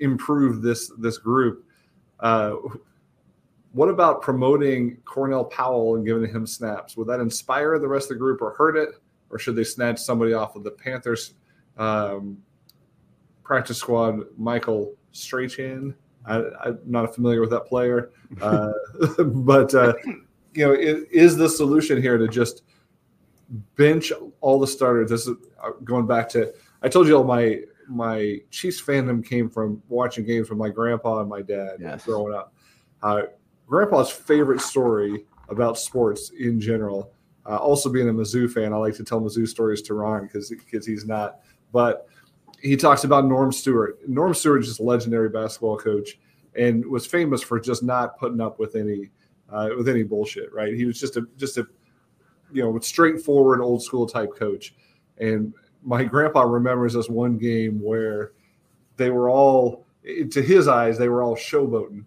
[0.00, 1.64] improve this this group?
[2.20, 2.56] Uh,
[3.72, 6.96] what about promoting Cornell Powell and giving him snaps?
[6.96, 8.90] Would that inspire the rest of the group or hurt it?
[9.30, 11.34] Or should they snatch somebody off of the Panthers
[11.78, 12.36] um,
[13.42, 15.94] practice squad Michael Strachan.
[16.24, 18.72] I, am not familiar with that player, uh,
[19.24, 19.94] but uh,
[20.54, 22.62] you know, it, is the solution here to just
[23.76, 25.10] bench all the starters?
[25.10, 26.52] This is uh, going back to
[26.82, 31.20] I told you all my my Chiefs fandom came from watching games with my grandpa
[31.20, 32.04] and my dad yes.
[32.04, 32.54] growing up.
[33.02, 33.22] Uh,
[33.66, 37.12] grandpa's favorite story about sports in general.
[37.44, 40.50] Uh, also being a Mizzou fan, I like to tell Mizzou stories to Ron because
[40.50, 41.40] because he's not
[41.72, 42.06] but
[42.60, 43.98] he talks about Norm Stewart.
[44.08, 46.20] Norm Stewart is just a legendary basketball coach
[46.54, 49.10] and was famous for just not putting up with any
[49.50, 50.52] uh, with any bullshit.
[50.52, 50.74] Right?
[50.74, 51.66] He was just a just a
[52.52, 54.74] you know straightforward old school type coach.
[55.18, 58.32] And my grandpa remembers this one game where
[58.96, 59.86] they were all
[60.30, 62.04] to his eyes they were all showboating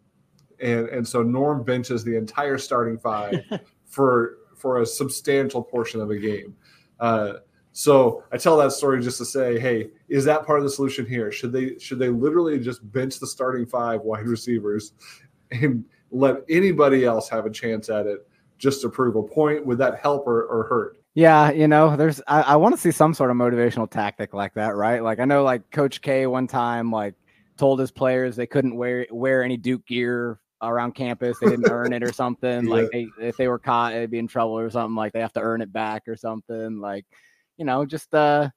[0.60, 3.42] and and so norm benches the entire starting five
[3.86, 6.56] for for a substantial portion of a game
[7.00, 7.34] uh,
[7.78, 11.06] so I tell that story just to say, hey, is that part of the solution
[11.06, 11.30] here?
[11.30, 14.94] Should they should they literally just bench the starting five wide receivers
[15.52, 18.26] and let anybody else have a chance at it
[18.58, 19.66] just to prove a point?
[19.66, 20.98] Would that help or, or hurt?
[21.14, 24.54] Yeah, you know, there's I, I want to see some sort of motivational tactic like
[24.56, 25.02] that, right?
[25.02, 27.16] Like I know like Coach K one time like
[27.58, 31.38] told his players they couldn't wear wear any Duke gear around campus.
[31.40, 32.66] They didn't earn it or something.
[32.66, 32.70] Yeah.
[32.70, 34.96] Like they, if they were caught, they'd be in trouble or something.
[34.96, 36.80] Like they have to earn it back or something.
[36.80, 37.06] Like
[37.58, 38.50] you know, just uh,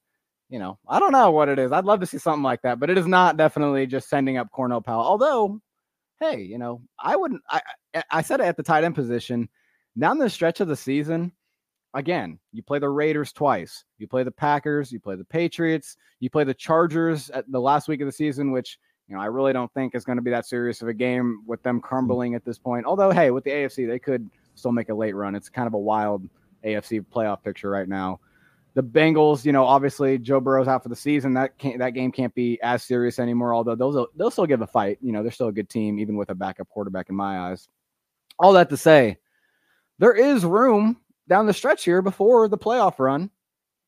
[0.48, 1.72] you know, I don't know what it is.
[1.72, 4.50] I'd love to see something like that, but it is not definitely just sending up
[4.50, 5.06] Cornell Powell.
[5.06, 5.60] Although,
[6.20, 7.42] hey, you know, I wouldn't.
[7.48, 7.60] I
[8.10, 9.48] I said it at the tight end position.
[9.98, 11.32] Down the stretch of the season,
[11.94, 13.84] again, you play the Raiders twice.
[13.98, 14.92] You play the Packers.
[14.92, 15.96] You play the Patriots.
[16.20, 19.26] You play the Chargers at the last week of the season, which you know I
[19.26, 21.82] really don't think is going to be that serious of a game with them hmm.
[21.82, 22.86] crumbling at this point.
[22.86, 25.34] Although, hey, with the AFC, they could still make a late run.
[25.34, 26.28] It's kind of a wild
[26.64, 28.20] AFC playoff picture right now
[28.78, 31.34] the Bengals, you know, obviously Joe Burrow's out for the season.
[31.34, 33.52] That can't, that game can't be as serious anymore.
[33.52, 34.98] Although they'll they'll still give a fight.
[35.02, 37.68] You know, they're still a good team, even with a backup quarterback in my eyes.
[38.38, 39.18] All that to say,
[39.98, 40.96] there is room
[41.28, 43.30] down the stretch here before the playoff run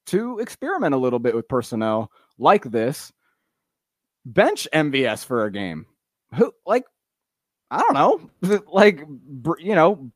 [0.07, 3.13] to experiment a little bit with personnel like this.
[4.25, 5.87] bench MVS for a game.
[6.35, 6.85] Who like
[7.71, 9.01] I don't know, like
[9.59, 10.11] you know,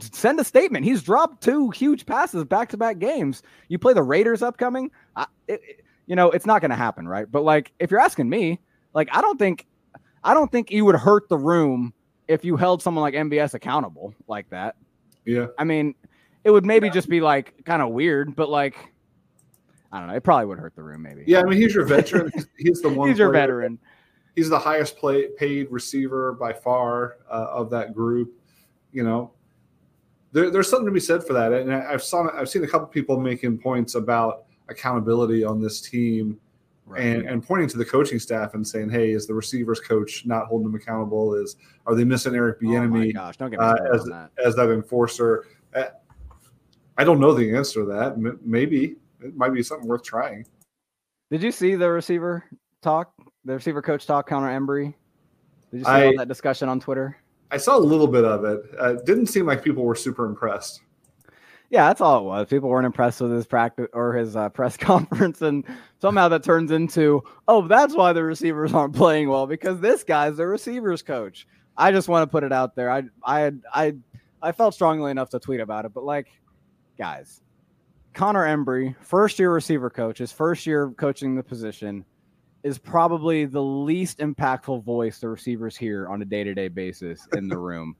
[0.00, 0.84] send a statement.
[0.84, 3.42] He's dropped two huge passes back to back games.
[3.68, 4.90] You play the Raiders upcoming.
[5.14, 5.60] I, it,
[6.06, 7.30] you know, it's not going to happen, right?
[7.30, 8.58] But like, if you're asking me,
[8.94, 9.66] like, I don't think,
[10.24, 11.92] I don't think you would hurt the room
[12.28, 14.76] if you held someone like MVS accountable like that.
[15.28, 15.48] Yeah.
[15.58, 15.94] I mean,
[16.42, 16.94] it would maybe yeah.
[16.94, 18.76] just be like kind of weird, but like,
[19.92, 20.14] I don't know.
[20.14, 21.24] It probably would hurt the room, maybe.
[21.26, 22.32] Yeah, I mean, he's your veteran.
[22.56, 23.10] he's the one.
[23.10, 23.78] he's your veteran.
[24.34, 28.32] He's the highest play, paid receiver by far uh, of that group.
[28.92, 29.32] You know,
[30.32, 32.86] there, there's something to be said for that, and I've saw I've seen a couple
[32.86, 36.40] people making points about accountability on this team
[36.88, 37.00] right.
[37.00, 40.46] and, and pointing to the coaching staff and saying, "Hey, is the receivers coach not
[40.46, 41.34] holding them accountable?
[41.34, 44.30] Is are they missing Eric Bieniemy oh uh, as, that.
[44.44, 45.84] as that enforcer?" Uh,
[46.96, 48.40] I don't know the answer to that.
[48.44, 50.44] Maybe it might be something worth trying.
[51.30, 52.44] Did you see the receiver
[52.82, 53.12] talk?
[53.44, 54.94] The receiver coach talk, Connor Embree.
[55.70, 57.16] Did you see I, all that discussion on Twitter?
[57.50, 58.62] I saw a little bit of it.
[58.78, 60.82] Uh, didn't seem like people were super impressed.
[61.70, 62.48] Yeah, that's all it was.
[62.48, 65.64] People weren't impressed with his practice or his uh, press conference, and
[66.00, 70.38] somehow that turns into, oh, that's why the receivers aren't playing well because this guy's
[70.38, 71.46] the receivers coach.
[71.76, 72.90] I just want to put it out there.
[72.90, 73.94] I I I
[74.42, 76.28] I felt strongly enough to tweet about it, but like,
[76.96, 77.42] guys,
[78.14, 82.04] Connor Embree, first year receiver coach, his first year coaching the position,
[82.62, 87.28] is probably the least impactful voice the receivers hear on a day to day basis
[87.36, 87.94] in the room.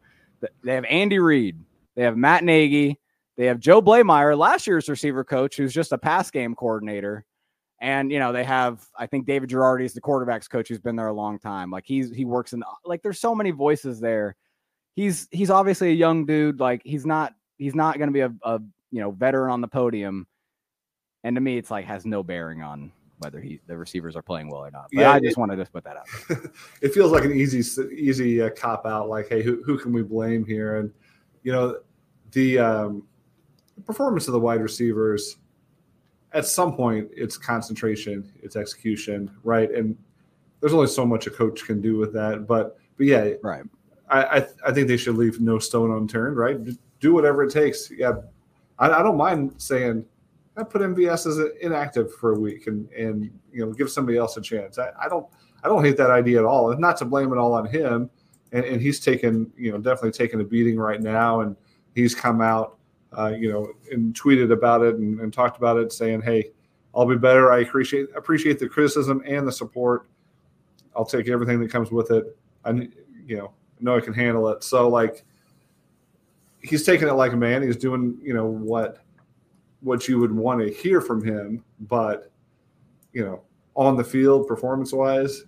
[0.64, 1.58] They have Andy Reid,
[1.94, 2.98] they have Matt Nagy
[3.38, 7.24] they have Joe Bleymaier, last year's receiver coach, who's just a pass game coordinator.
[7.80, 10.96] And you know, they have I think David Girardi is the quarterbacks coach who's been
[10.96, 11.70] there a long time.
[11.70, 14.34] Like he's he works in like there's so many voices there.
[14.96, 16.58] He's he's obviously a young dude.
[16.58, 20.26] Like he's not he's not gonna be a, a you know veteran on the podium.
[21.22, 24.50] And to me, it's like has no bearing on whether he the receivers are playing
[24.50, 24.88] well or not.
[24.92, 26.08] But yeah, I just it, wanted to just put that out.
[26.82, 27.62] it feels like an easy
[27.94, 29.08] easy uh, cop out.
[29.08, 30.78] Like, hey, who who can we blame here?
[30.78, 30.90] And
[31.44, 31.78] you know,
[32.32, 33.04] the um,
[33.78, 35.36] the performance of the wide receivers
[36.32, 39.70] at some point it's concentration it's execution right?
[39.72, 39.96] And
[40.60, 43.62] there's only so much a coach can do with that but but yeah right.
[44.10, 46.58] I i, I think they should leave no stone unturned right?
[47.00, 47.90] Do whatever it takes.
[47.90, 48.14] Yeah
[48.78, 50.04] i, I don't mind saying
[50.56, 54.36] i put mvs as inactive for a week and and you know give somebody else
[54.36, 54.78] a chance.
[54.78, 55.26] I, I don't
[55.62, 58.10] i don't hate that idea at all and not to blame it all on him
[58.52, 61.56] and, and he's taken you know definitely taken a beating right now and
[61.94, 62.77] he's come out
[63.16, 66.50] uh, you know, and tweeted about it and, and, talked about it, saying, "Hey,
[66.94, 67.50] I'll be better.
[67.50, 70.06] I appreciate appreciate the criticism and the support.
[70.94, 72.36] I'll take everything that comes with it.
[72.64, 72.70] I,
[73.26, 75.24] you know, know I can handle it." So like,
[76.60, 77.62] he's taking it like a man.
[77.62, 78.98] He's doing, you know, what
[79.80, 82.30] what you would want to hear from him, but
[83.12, 83.42] you know,
[83.74, 85.44] on the field, performance wise,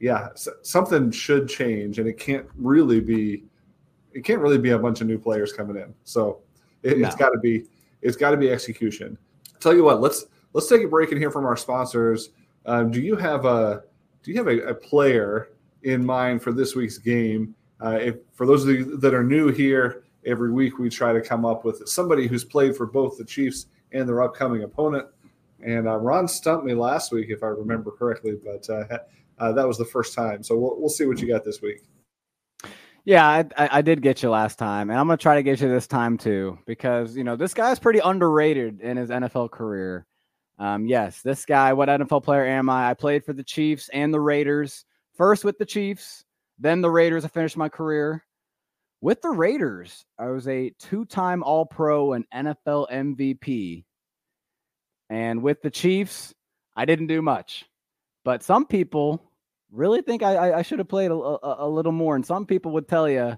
[0.00, 0.28] yeah,
[0.62, 3.44] something should change, and it can't really be.
[4.12, 5.92] It can't really be a bunch of new players coming in.
[6.04, 6.40] So
[6.84, 7.64] it, has got to be
[8.02, 9.18] it's got to be execution.
[9.60, 12.30] tell you what, let's let's take a break and hear from our sponsors.
[12.66, 13.82] Um, do you have a
[14.22, 15.50] do you have a, a, player
[15.82, 17.54] in mind for this week's game?
[17.82, 21.20] Uh, if for those of you that are new here, every week we try to
[21.20, 25.06] come up with somebody who's played for both the Chiefs and their upcoming opponent.
[25.62, 28.98] And uh, Ron stumped me last week, if I remember correctly, but uh,
[29.38, 30.42] uh that was the first time.
[30.42, 31.82] So we'll, we'll see what you got this week.
[33.04, 35.68] Yeah, I, I, did get you last time, and I'm gonna try to get you
[35.68, 40.06] this time too, because you know this guy's pretty underrated in his NFL career.
[40.58, 41.74] Um, yes, this guy.
[41.74, 42.88] What NFL player am I?
[42.88, 44.86] I played for the Chiefs and the Raiders.
[45.18, 46.24] First with the Chiefs,
[46.58, 47.26] then the Raiders.
[47.26, 48.24] I finished my career
[49.02, 50.06] with the Raiders.
[50.18, 53.84] I was a two-time All-Pro and NFL MVP,
[55.10, 56.32] and with the Chiefs,
[56.74, 57.66] I didn't do much.
[58.24, 59.22] But some people
[59.74, 62.16] really think I, I should have played a, a, a, little more.
[62.16, 63.36] And some people would tell you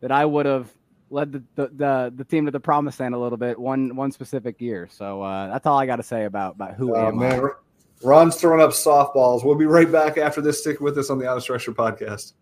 [0.00, 0.70] that I would have
[1.10, 4.10] led the, the, the, the, team to the promised land a little bit one one
[4.10, 4.88] specific year.
[4.90, 7.44] So uh, that's all I got to say about, about who oh, am man.
[7.44, 7.48] I.
[8.02, 9.44] Ron's throwing up softballs.
[9.44, 10.60] We'll be right back after this.
[10.60, 12.32] Stick with us on the Out of Structure podcast.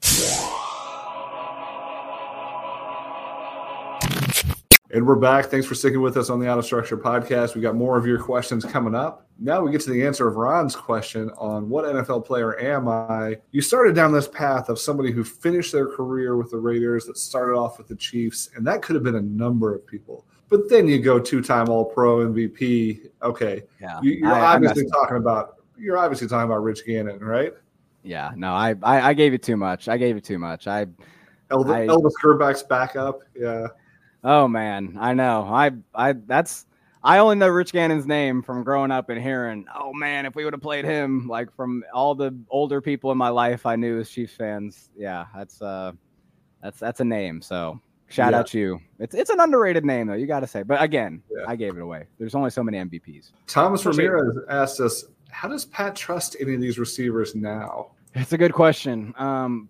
[4.95, 5.47] And we're back.
[5.47, 7.57] Thanks for sticking with us on the Out of Structure podcast.
[7.57, 9.27] We got more of your questions coming up.
[9.41, 13.39] Now we get to the answer of Ron's question on what NFL player am I?
[13.51, 17.19] You started down this path of somebody who finished their career with the Raiders, that
[17.19, 20.25] started off with the Chiefs, and that could have been a number of people.
[20.49, 23.11] But then you go two-time All-Pro MVP.
[23.21, 27.53] Okay, yeah, you, are obviously talking about you're obviously talking about Rich Gannon, right?
[28.05, 29.89] Yeah, no, I I, I gave you too much.
[29.89, 30.69] I gave you too much.
[30.69, 30.87] I
[31.51, 33.23] Elvis, I, Elvis Grbac's backup.
[33.35, 33.67] Yeah.
[34.25, 35.43] Oh man, I know.
[35.43, 36.67] I I that's
[37.03, 40.45] I only know Rich Gannon's name from growing up and hearing, oh man, if we
[40.45, 44.01] would have played him, like from all the older people in my life I knew
[44.01, 44.89] as Chiefs fans.
[44.97, 45.93] Yeah, that's uh
[46.63, 47.43] that's that's a name.
[47.43, 48.39] So shout yeah.
[48.39, 48.81] out to you.
[48.99, 50.63] It's it's an underrated name though, you gotta say.
[50.63, 51.45] But again, yeah.
[51.47, 52.07] I gave it away.
[52.19, 53.33] There's only so many MVPs.
[53.47, 57.91] Thomas Ramirez asked us, how does Pat trust any of these receivers now?
[58.15, 59.13] It's a good question.
[59.19, 59.69] Um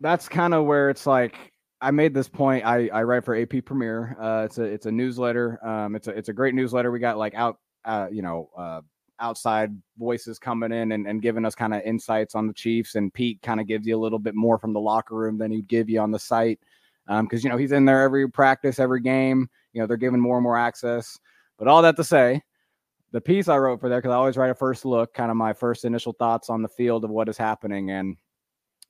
[0.00, 1.49] that's kind of where it's like
[1.82, 2.64] I made this point.
[2.66, 4.16] I, I write for AP Premier.
[4.20, 5.64] Uh, it's a it's a newsletter.
[5.66, 6.90] Um, it's a it's a great newsletter.
[6.90, 8.80] We got like out uh, you know uh,
[9.18, 12.96] outside voices coming in and, and giving us kind of insights on the Chiefs.
[12.96, 15.50] And Pete kind of gives you a little bit more from the locker room than
[15.50, 16.60] he'd give you on the site
[17.06, 19.48] because um, you know he's in there every practice, every game.
[19.72, 21.18] You know they're giving more and more access.
[21.58, 22.42] But all that to say,
[23.12, 25.36] the piece I wrote for there because I always write a first look, kind of
[25.36, 27.90] my first initial thoughts on the field of what is happening.
[27.90, 28.16] And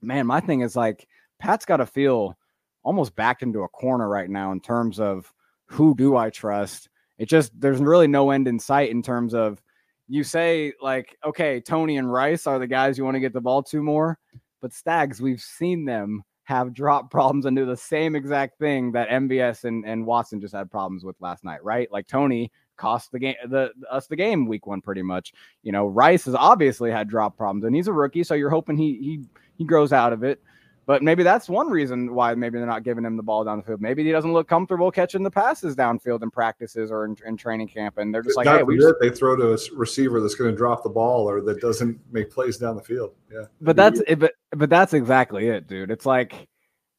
[0.02, 1.06] man, my thing is like
[1.38, 2.36] Pat's got to feel
[2.82, 5.32] almost backed into a corner right now in terms of
[5.66, 6.88] who do I trust.
[7.18, 9.62] It just there's really no end in sight in terms of
[10.08, 13.40] you say like okay Toney and Rice are the guys you want to get the
[13.40, 14.18] ball to more,
[14.60, 19.08] but Stags we've seen them have drop problems and do the same exact thing that
[19.08, 21.90] MVS and, and Watson just had problems with last night, right?
[21.92, 25.32] Like Toney cost the game the us the game week one pretty much.
[25.62, 28.76] You know, Rice has obviously had drop problems and he's a rookie, so you're hoping
[28.76, 29.20] he he
[29.56, 30.42] he grows out of it.
[30.86, 33.64] But maybe that's one reason why maybe they're not giving him the ball down the
[33.64, 33.80] field.
[33.80, 37.68] Maybe he doesn't look comfortable catching the passes downfield in practices or in, in training
[37.68, 38.94] camp, and they're just like, "Hey, we just...
[39.00, 42.30] they throw to a receiver that's going to drop the ball or that doesn't make
[42.30, 45.90] plays down the field." Yeah, but that's but but that's exactly it, dude.
[45.90, 46.48] It's like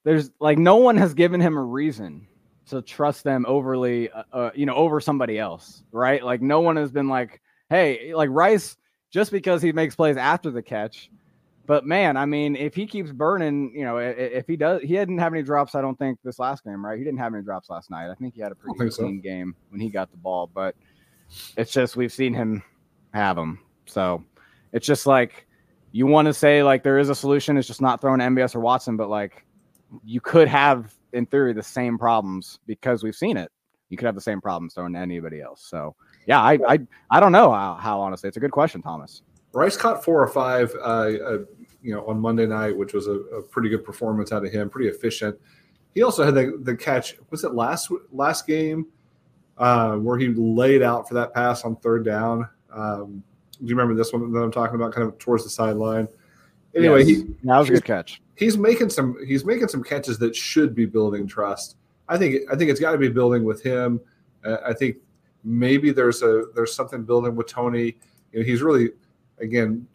[0.05, 2.27] there's like no one has given him a reason
[2.67, 6.23] to trust them overly, uh, uh, you know, over somebody else, right?
[6.23, 8.77] Like no one has been like, "Hey, like Rice."
[9.11, 11.11] Just because he makes plays after the catch,
[11.71, 15.19] but man, I mean, if he keeps burning, you know, if he does, he didn't
[15.19, 15.73] have any drops.
[15.73, 16.97] I don't think this last game, right?
[16.97, 18.11] He didn't have any drops last night.
[18.11, 19.23] I think he had a pretty clean so.
[19.23, 20.51] game when he got the ball.
[20.53, 20.75] But
[21.55, 22.61] it's just we've seen him
[23.13, 23.59] have them.
[23.85, 24.21] So
[24.73, 25.47] it's just like
[25.93, 27.55] you want to say like there is a solution.
[27.55, 29.45] It's just not throwing MVS or Watson, but like
[30.03, 33.49] you could have in theory the same problems because we've seen it.
[33.87, 35.63] You could have the same problems throwing anybody else.
[35.63, 35.95] So
[36.27, 36.79] yeah, I I,
[37.09, 38.27] I don't know how, how honestly.
[38.27, 39.21] It's a good question, Thomas.
[39.53, 41.37] Rice caught four or five, uh, uh,
[41.81, 44.69] you know, on Monday night, which was a, a, pretty good performance out of him,
[44.69, 45.37] pretty efficient.
[45.93, 47.15] He also had the, the catch.
[47.31, 48.87] Was it last last game
[49.57, 52.47] uh, where he laid out for that pass on third down?
[52.71, 53.23] Um,
[53.59, 56.07] do you remember this one that I'm talking about, kind of towards the sideline?
[56.75, 57.07] Anyway, yes.
[57.07, 58.21] he that was a good catch.
[58.35, 61.75] He's making some he's making some catches that should be building trust.
[62.07, 63.99] I think I think it's got to be building with him.
[64.43, 64.97] Uh, I think
[65.43, 67.97] maybe there's a there's something building with Toney.
[68.31, 68.91] You know, he's really
[69.39, 69.85] again,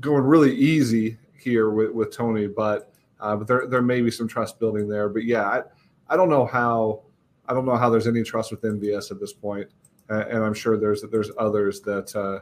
[0.00, 4.28] going really easy here with, with Toney, but uh, but there there may be some
[4.28, 5.08] trust building there.
[5.08, 5.62] But yeah, I,
[6.08, 7.02] I don't know how
[7.48, 9.68] I don't know how there's any trust with MVS at this point,
[10.10, 12.40] uh, and I'm sure there's there's others that uh,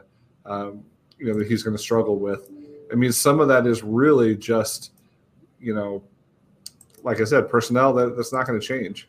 [0.49, 0.83] um,
[1.17, 2.49] you know that he's going to struggle with.
[2.91, 4.91] I mean, some of that is really just
[5.59, 6.03] you know,
[7.03, 9.07] like I said, personnel that that's not going to change.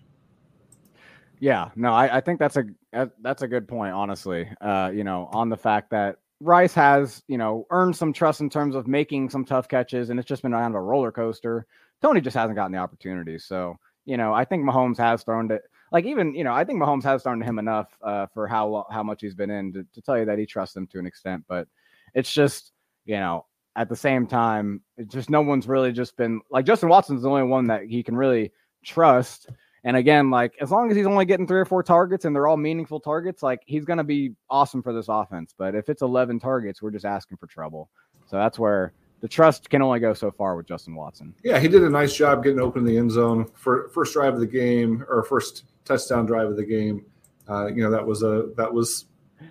[1.40, 3.92] Yeah, no, I, I think that's a that's a good point.
[3.92, 8.42] Honestly, uh, you know, on the fact that Rice has, you know, earned some trust
[8.42, 11.11] in terms of making some tough catches, and it's just been kind of a roller
[11.11, 11.66] coaster.
[12.02, 13.38] Toney just hasn't gotten the opportunity.
[13.38, 16.83] So, you know, I think Mahomes has thrown to like even, you know, I think
[16.83, 19.87] Mahomes has thrown to him enough uh, for how how much he's been in to,
[19.94, 21.44] to tell you that he trusts him to an extent.
[21.48, 21.66] But
[22.12, 22.72] it's just,
[23.07, 26.90] you know, at the same time, it's just no one's really just been like Justin
[26.90, 28.52] Watson's the only one that he can really
[28.85, 29.48] trust
[29.85, 32.47] and again, like as long as he's only getting three or four targets and they're
[32.47, 35.55] all meaningful targets, like he's going to be awesome for this offense.
[35.57, 37.90] But if it's 11 targets, we're just asking for trouble.
[38.27, 41.35] So that's where the trust can only go so far with Justin Watson.
[41.44, 44.35] Yeah, he did a nice job getting open in the end zone for first drive
[44.35, 47.05] of the game or first touchdown drive of the game.
[47.47, 49.05] Uh, you know that was a that was.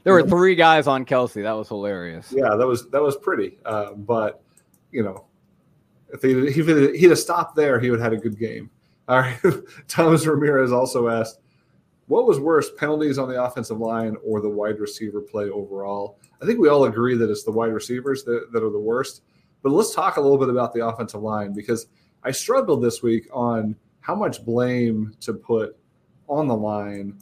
[0.04, 1.44] There were three guys on Kelce.
[1.44, 2.32] That was hilarious.
[2.36, 3.60] Yeah, that was that was pretty.
[3.64, 4.42] Uh, but
[4.92, 5.26] you know,
[6.12, 8.72] if he if he'd have stopped there, he would have had a good game.
[9.14, 9.38] All right.
[9.88, 11.40] Thomas Ramirez also asked,
[12.08, 16.18] what was worse, penalties on the offensive line or the wide receiver play overall?
[16.42, 19.22] I think we all agree that it's the wide receivers that, that are the worst.
[19.62, 21.86] But let's talk a little bit about the offensive line because
[22.24, 25.78] I struggled this week on how much blame to put
[26.28, 27.20] on the line.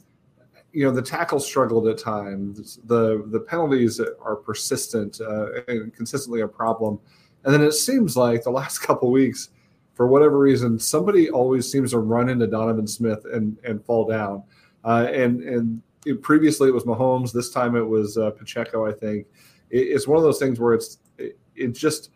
[0.72, 2.80] You know, the tackles struggled at times.
[2.86, 6.98] The the penalties are persistent uh, and consistently a problem.
[7.44, 9.50] And then it seems like the last couple weeks–
[9.94, 14.42] for whatever reason, somebody always seems to run into Donovan Smith and and fall down.
[14.84, 17.32] Uh, and and it, previously it was Mahomes.
[17.32, 18.86] This time it was uh, Pacheco.
[18.86, 19.26] I think
[19.70, 22.10] it, it's one of those things where it's it, it, just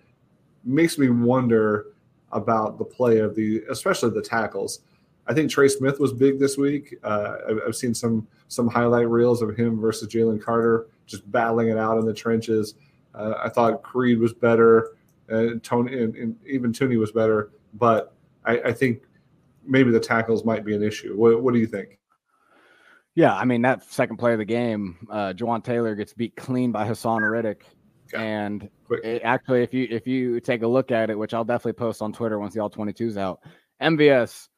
[0.64, 1.86] makes me wonder
[2.32, 4.80] about the play of the, especially the tackles.
[5.28, 6.96] I think Trey Smith was big this week.
[7.02, 11.68] Uh, I've, I've, seen some some highlight reels of him versus Jalen Carter just battling
[11.68, 12.74] it out in the trenches.
[13.14, 14.92] Uh, I thought Creed was better,
[15.28, 18.14] and Tony and, and even Thuney was better, but
[18.44, 19.02] I, I, think
[19.64, 21.16] maybe the tackles might be an issue.
[21.16, 21.98] What, what do you think?
[23.14, 26.70] Yeah, I mean that second play of the game, uh, Jawaan Taylor gets beat clean
[26.70, 27.64] by Haason Reddick,
[28.14, 28.68] and
[29.24, 32.12] actually, if you if you take a look at it, which I'll definitely post on
[32.12, 33.40] Twitter once the all 22's out,
[33.80, 34.48] MVS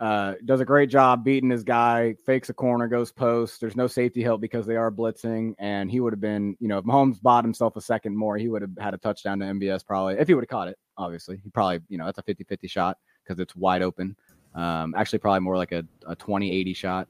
[0.00, 3.60] uh, does a great job beating his guy, fakes a corner, goes post.
[3.60, 6.78] There's no safety help because they are blitzing, and he would have been, you know,
[6.78, 9.86] if Mahomes bought himself a second more, he would have had a touchdown to MVS
[9.86, 10.78] probably if he would have caught it.
[10.96, 14.16] Obviously, he probably, you know, that's a 50 50 shot because it's wide open.
[14.54, 17.08] Um, actually, probably more like a, a 20 80 shot.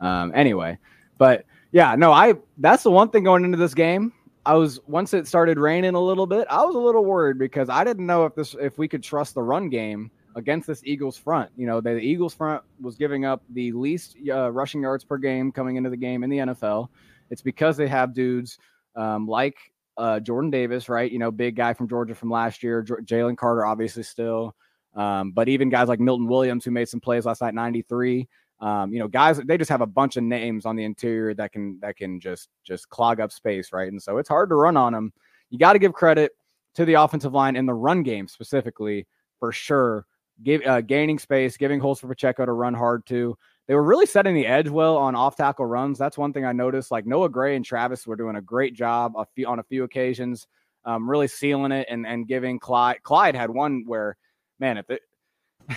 [0.00, 0.78] Um, anyway,
[1.18, 4.14] but yeah, no, I that's the one thing going into this game.
[4.46, 7.68] I was once it started raining a little bit, I was a little worried because
[7.68, 11.16] I didn't know if this if we could trust the run game against this Eagles
[11.16, 11.50] front.
[11.56, 15.52] You know, the Eagles front was giving up the least uh, rushing yards per game
[15.52, 16.88] coming into the game in the NFL.
[17.30, 18.58] It's because they have dudes
[18.96, 19.56] um, like
[19.96, 21.10] uh, Jordan Davis, right?
[21.10, 22.82] You know, big guy from Georgia from last year.
[22.82, 24.54] J- Jalen Carter, obviously, still.
[24.94, 28.28] Um, but even guys like Milton Williams, who made some plays last night, 93.
[28.60, 31.52] Um, you know, guys, they just have a bunch of names on the interior that
[31.52, 33.90] can that can just just clog up space, right?
[33.90, 35.12] And so it's hard to run on them.
[35.48, 36.32] You got to give credit
[36.74, 39.06] to the offensive line in the run game specifically,
[39.38, 40.06] for sure
[40.42, 43.36] give, uh, gaining space, giving holes for Pacheco to run hard to.
[43.66, 45.98] They were really setting the edge well on off tackle runs.
[45.98, 46.90] That's one thing I noticed.
[46.90, 49.84] Like Noah Gray and Travis were doing a great job a few, on a few
[49.84, 50.46] occasions,
[50.84, 53.02] um, really sealing it and, and giving Clyde.
[53.02, 54.16] Clyde had one where,
[54.58, 55.02] man, if it,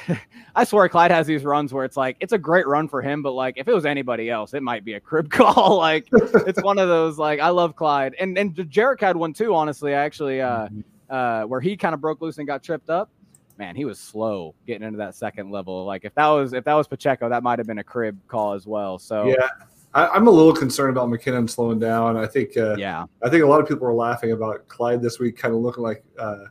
[0.55, 3.21] I swear Clyde has these runs where it's like it's a great run for him,
[3.21, 5.77] but like if it was anybody else, it might be a crib call.
[5.77, 9.53] like it's one of those like I love Clyde and and Jerick had one too.
[9.53, 10.81] Honestly, actually, uh, mm-hmm.
[11.09, 13.11] uh, where he kind of broke loose and got tripped up
[13.57, 15.85] man, he was slow getting into that second level.
[15.85, 18.53] Like if that was if that was Pacheco, that might have been a crib call
[18.53, 18.97] as well.
[18.99, 19.47] So yeah,
[19.93, 22.17] I, am a little concerned about McKinnon slowing down.
[22.17, 25.19] I think uh, yeah, I think a lot of people were laughing about Clyde this
[25.19, 26.45] week, kind of looking like uh,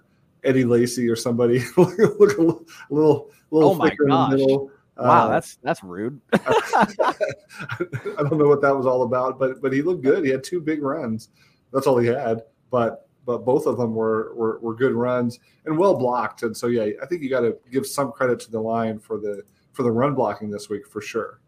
[0.45, 4.41] Eddie Lacy or somebody, look a little little, little oh my gosh.
[4.99, 6.21] Wow, uh, that's that's rude.
[6.33, 7.15] I
[8.19, 10.25] don't know what that was all about, but but he looked good.
[10.25, 11.31] He had two big runs.
[11.73, 12.43] That's all he had.
[12.71, 16.43] But but both of them were, were, were good runs and well blocked.
[16.43, 19.19] And so, yeah, I think you got to give some credit to the line for
[19.19, 19.43] the
[19.73, 21.41] for the run blocking this week for sure.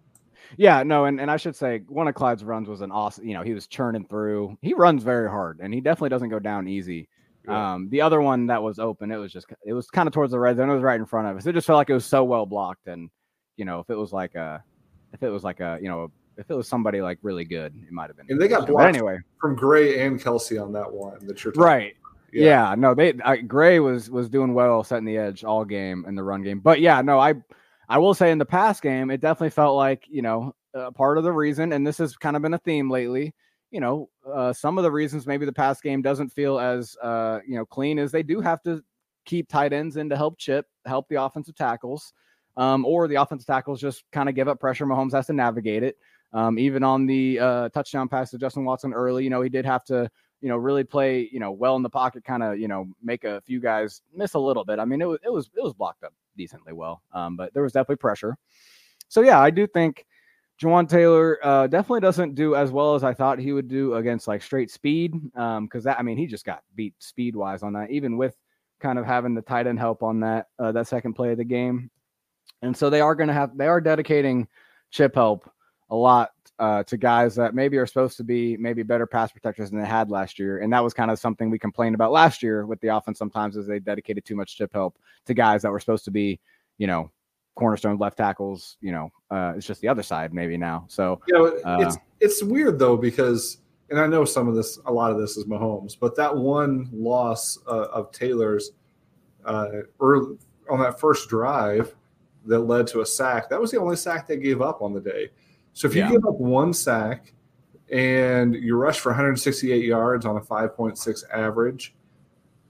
[0.56, 3.26] Yeah, no, and, and I should say one of Clyde's runs was an awesome.
[3.26, 4.56] You know, he was churning through.
[4.62, 7.08] He runs very hard, and he definitely doesn't go down easy.
[7.46, 7.74] Yeah.
[7.74, 10.32] Um, the other one that was open, it was just it was kind of towards
[10.32, 10.70] the red zone.
[10.70, 11.46] It was right in front of us.
[11.46, 13.10] It just felt like it was so well blocked, and
[13.56, 14.62] you know, if it was like a,
[15.12, 17.92] if it was like a, you know, if it was somebody like really good, it
[17.92, 18.26] might have been.
[18.28, 21.94] And they got blocked anyway from Gray and Kelce on that one that you're right.
[22.32, 22.70] Yeah.
[22.70, 22.74] yeah.
[22.74, 26.22] no, they I, Gray was was doing well setting the edge all game in the
[26.22, 26.60] run game.
[26.60, 27.34] But yeah, no, I
[27.88, 31.18] I will say in the past game, it definitely felt like you know uh, part
[31.18, 33.34] of the reason, and this has kind of been a theme lately.
[33.70, 37.40] You know, uh, some of the reasons maybe the past game doesn't feel as uh,
[37.46, 38.82] you know clean is they do have to
[39.24, 42.12] keep tight ends in to help chip, help the offensive tackles,
[42.56, 44.86] um, or the offensive tackles just kind of give up pressure.
[44.86, 45.96] Mahomes has to navigate it.
[46.34, 49.64] Um, even on the uh, touchdown pass to Justin Watson early, you know, he did
[49.64, 50.10] have to,
[50.40, 53.22] you know, really play, you know, well in the pocket, kind of, you know, make
[53.22, 54.80] a few guys miss a little bit.
[54.80, 57.62] I mean, it was it was it was blocked up decently well, um, but there
[57.62, 58.36] was definitely pressure.
[59.08, 60.04] So yeah, I do think
[60.60, 64.26] Jawaan Taylor uh, definitely doesn't do as well as I thought he would do against
[64.26, 67.74] like straight speed, because um, that I mean he just got beat speed wise on
[67.74, 68.36] that, even with
[68.80, 71.44] kind of having the tight end help on that uh, that second play of the
[71.44, 71.90] game.
[72.60, 74.48] And so they are going to have they are dedicating
[74.90, 75.50] chip help
[75.94, 79.70] a lot uh, to guys that maybe are supposed to be maybe better pass protectors
[79.70, 80.58] than they had last year.
[80.58, 83.56] And that was kind of something we complained about last year with the offense sometimes
[83.56, 86.40] is they dedicated too much chip help to guys that were supposed to be,
[86.78, 87.10] you know,
[87.54, 88.76] cornerstone left tackles.
[88.80, 90.84] You know, uh, it's just the other side maybe now.
[90.88, 93.58] So you know, uh, it's it's weird though because
[93.90, 96.88] and I know some of this, a lot of this is Mahomes, but that one
[96.92, 98.72] loss uh, of Taylor's
[99.44, 99.68] uh,
[100.00, 100.36] early
[100.70, 101.94] on that first drive
[102.46, 105.00] that led to a sack, that was the only sack they gave up on the
[105.00, 105.28] day.
[105.74, 106.12] So if you yeah.
[106.12, 107.34] give up one sack
[107.90, 111.94] and you rush for 168 yards on a 5.6 average,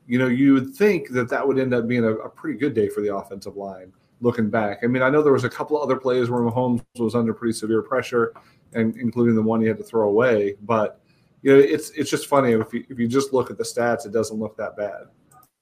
[0.07, 2.75] you know, you would think that that would end up being a, a, pretty good
[2.75, 4.81] day for the offensive line looking back.
[4.83, 7.33] I mean, I know there was a couple of other plays where Mahomes was under
[7.33, 8.35] pretty severe pressure,
[8.73, 10.57] and including the one he had to throw away.
[10.63, 11.01] But,
[11.43, 12.53] you know, it's it's just funny.
[12.53, 15.05] If you, if you just look at the stats, it doesn't look that bad.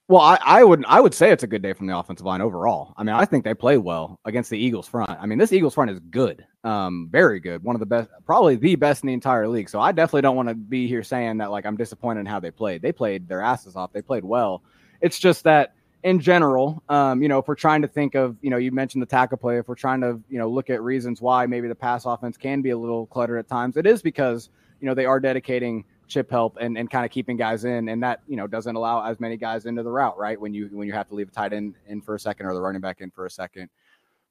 [0.08, 2.40] Well, I, I would I would say it's a good day from the offensive line
[2.40, 2.94] overall.
[2.96, 5.10] I mean, I think they play well against the Eagles front.
[5.10, 8.56] I mean, this Eagles front is good, um, very good, one of the best, probably
[8.56, 9.68] the best in the entire league.
[9.68, 12.40] So I definitely don't want to be here saying that like I'm disappointed in how
[12.40, 12.82] they played.
[12.82, 13.92] They played their asses off.
[13.92, 14.62] They played well.
[15.00, 18.50] It's just that in general, um, you know, if we're trying to think of, you
[18.50, 21.20] know, you mentioned the tackle play, if we're trying to, you know, look at reasons
[21.20, 24.48] why maybe the pass offense can be a little cluttered at times, it is because,
[24.80, 28.02] you know, they are dedicating chip help and, and kind of keeping guys in, and
[28.02, 30.38] that you know doesn't allow as many guys into the route, right?
[30.38, 32.54] When you when you have to leave a tight end in for a second or
[32.54, 33.68] the running back in for a second.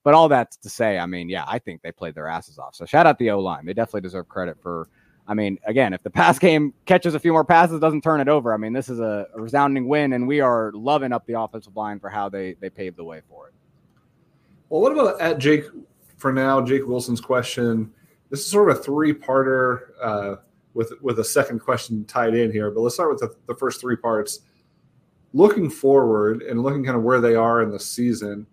[0.04, 2.76] But all that's to say, I mean, yeah, I think they played their asses off.
[2.76, 4.88] So shout out the O line; they definitely deserve credit for.
[5.28, 8.28] I mean, again, if the pass game catches a few more passes, doesn't turn it
[8.28, 8.54] over.
[8.54, 12.00] I mean, this is a, resounding win, and we are loving up the offensive line
[12.00, 13.54] for how they they paved the way for it.
[14.70, 15.66] Well, what about at Jake
[16.18, 16.62] for now?
[16.62, 17.92] Jake Wilson's question.
[18.30, 19.82] This is sort of a three-parter.
[20.02, 20.36] Uh,
[20.74, 22.72] with with a second question tied in here.
[22.72, 24.42] But let's start with the, the first three parts.
[25.34, 28.46] Looking forward and looking kind of where they are in the season,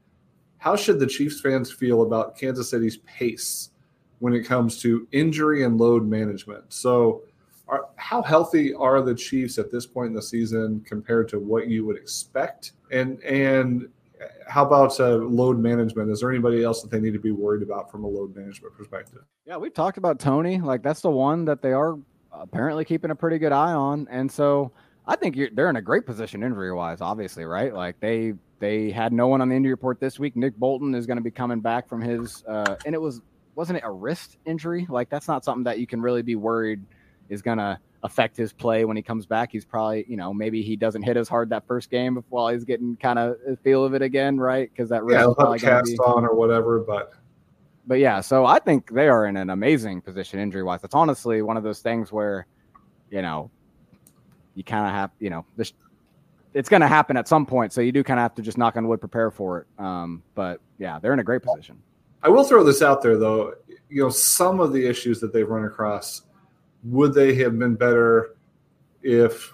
[0.58, 3.70] how should the Chiefs fans feel about Kansas City's pace
[4.18, 6.64] when it comes to injury and load management?
[6.68, 7.22] So,
[7.68, 11.68] are, how healthy are the Chiefs at this point in the season compared to what
[11.68, 12.72] you would expect?
[12.90, 13.88] And and
[14.48, 16.10] how about uh, load management?
[16.10, 18.74] Is there anybody else that they need to be worried about from a load management
[18.74, 19.22] perspective?
[19.46, 20.60] Yeah, we've talked about Toney.
[20.60, 21.98] Like that's the one that they are
[22.32, 24.72] apparently keeping a pretty good eye on, and so
[25.06, 27.00] I think they're in a great position injury wise.
[27.00, 27.72] Obviously, right?
[27.72, 30.36] Like they they had no one on the injury report this week.
[30.36, 33.20] Nick Bolton is going to be coming back from his, uh, and it was
[33.54, 34.86] wasn't it a wrist injury?
[34.88, 36.80] Like that's not something that you can really be worried
[37.28, 39.50] is going to affect his play when he comes back.
[39.50, 42.64] He's probably, you know, maybe he doesn't hit as hard that first game while he's
[42.64, 44.70] getting kind of a feel of it again, right?
[44.70, 46.78] Because that wrist yeah, cast be, on or whatever.
[46.78, 47.12] But
[47.86, 50.80] but yeah, so I think they are in an amazing position injury wise.
[50.84, 52.46] It's honestly one of those things where,
[53.10, 53.50] you know,
[54.54, 55.72] you kind of have, you know, this.
[56.54, 58.58] It's going to happen at some point, so you do kind of have to just
[58.58, 59.66] knock on wood, prepare for it.
[59.82, 61.80] Um, but yeah, they're in a great position.
[62.22, 63.54] I will throw this out there, though.
[63.88, 66.22] You know, some of the issues that they've run across
[66.84, 68.36] would they have been better
[69.02, 69.52] if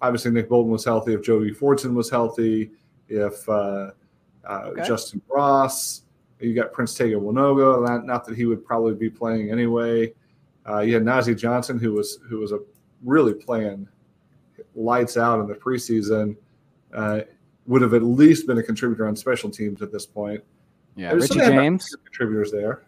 [0.00, 2.70] obviously Nick Bolton was healthy, if Jody Fortson was healthy,
[3.08, 3.90] if uh,
[4.48, 4.86] uh, okay.
[4.86, 6.02] Justin Ross,
[6.40, 10.12] you got Prince Tega Wanogho, not, not, that he would probably be playing anyway.
[10.68, 12.58] Uh, you had Nazeeh Johnson, who was who was a
[13.04, 13.88] really playing
[14.74, 16.36] lights out in the preseason.
[16.92, 17.20] Uh,
[17.66, 20.42] would have at least been a contributor on special teams at this point.
[20.96, 22.82] Yeah, There's Richie James contributors there.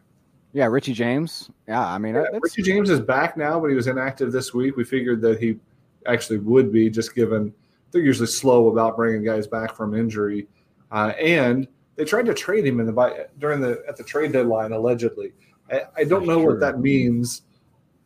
[0.52, 1.50] Yeah, Richie James.
[1.68, 4.76] Yeah, I mean, yeah, Richie James is back now, but he was inactive this week.
[4.76, 5.58] We figured that he
[6.06, 7.54] actually would be, just given
[7.92, 10.48] they're usually slow about bringing guys back from injury.
[10.90, 14.72] Uh, and they tried to trade him in the during the at the trade deadline
[14.72, 15.32] allegedly.
[15.70, 17.42] I, I don't know what that means.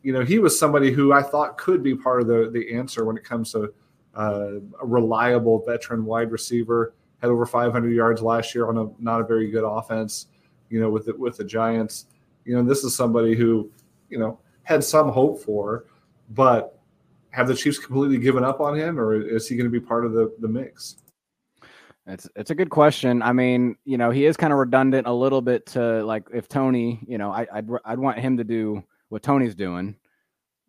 [0.07, 3.03] You know, he was somebody who I thought could be part of the the answer
[3.05, 3.73] when it comes to
[4.15, 4.51] uh,
[4.81, 6.93] a reliable veteran wide receiver.
[7.21, 10.27] Had over 500 yards last year on a not a very good offense.
[10.69, 12.05] You know, with the, with the Giants
[12.47, 13.69] you know, this is somebody who,
[14.09, 15.85] you know, had some hope for,
[16.29, 16.79] but
[17.31, 20.05] have the Chiefs completely given up on him, or is he going to be part
[20.05, 20.95] of the the mix?
[22.07, 23.21] It's it's a good question.
[23.21, 26.47] I mean, you know, he is kind of redundant a little bit to like if
[26.47, 29.95] Toney, you know, I, I'd I'd want him to do what Toney's doing,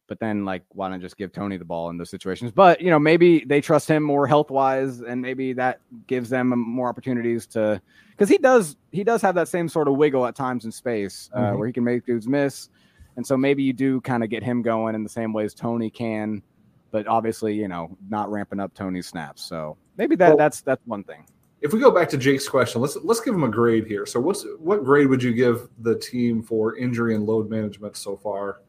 [0.07, 2.51] but then like why not just give Toney the ball in those situations?
[2.51, 6.49] But you know, maybe they trust him more health wise, and maybe that gives them
[6.49, 7.81] more opportunities to
[8.11, 11.31] because he does he does have that same sort of wiggle at times in space
[11.35, 11.59] uh, mm-hmm.
[11.59, 12.71] where he can make dudes miss,
[13.17, 15.55] and so maybe you do kind of get him going in the same way as
[15.55, 16.43] Toney can,
[16.91, 19.43] but obviously you know not ramping up Toney's snaps.
[19.43, 21.25] So maybe that well, that's that's one thing.
[21.61, 24.07] If we go back to Jake's question, let's let's give him a grade here.
[24.07, 28.17] So what's what grade would you give the team for injury and load management so
[28.17, 28.61] far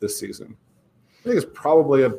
[0.00, 0.56] this season?
[1.20, 2.12] I think it's probably a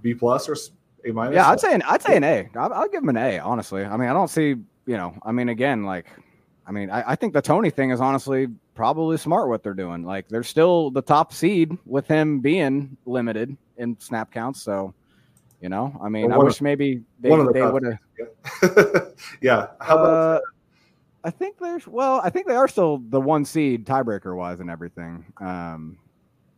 [0.00, 0.56] B plus or
[1.04, 1.34] A minus.
[1.34, 2.48] Yeah, I'd say an I'd say an A.
[2.54, 3.40] I'll, give him an A.
[3.40, 4.56] Honestly, I mean, I don't see
[4.86, 6.06] you know, I mean, again, like,
[6.66, 10.04] I mean, I, I, think the Toney thing is honestly probably smart what they're doing.
[10.04, 14.62] Like, they're still the top seed with him being limited in snap counts.
[14.62, 14.94] So,
[15.66, 19.12] you know, I mean, well, I wish of, maybe they, the they would have.
[19.40, 19.66] Yeah.
[19.80, 20.36] How about?
[20.36, 20.40] Uh,
[21.24, 24.70] I think there's well, I think they are still the one seed tiebreaker wise and
[24.70, 25.24] everything.
[25.40, 25.98] Um,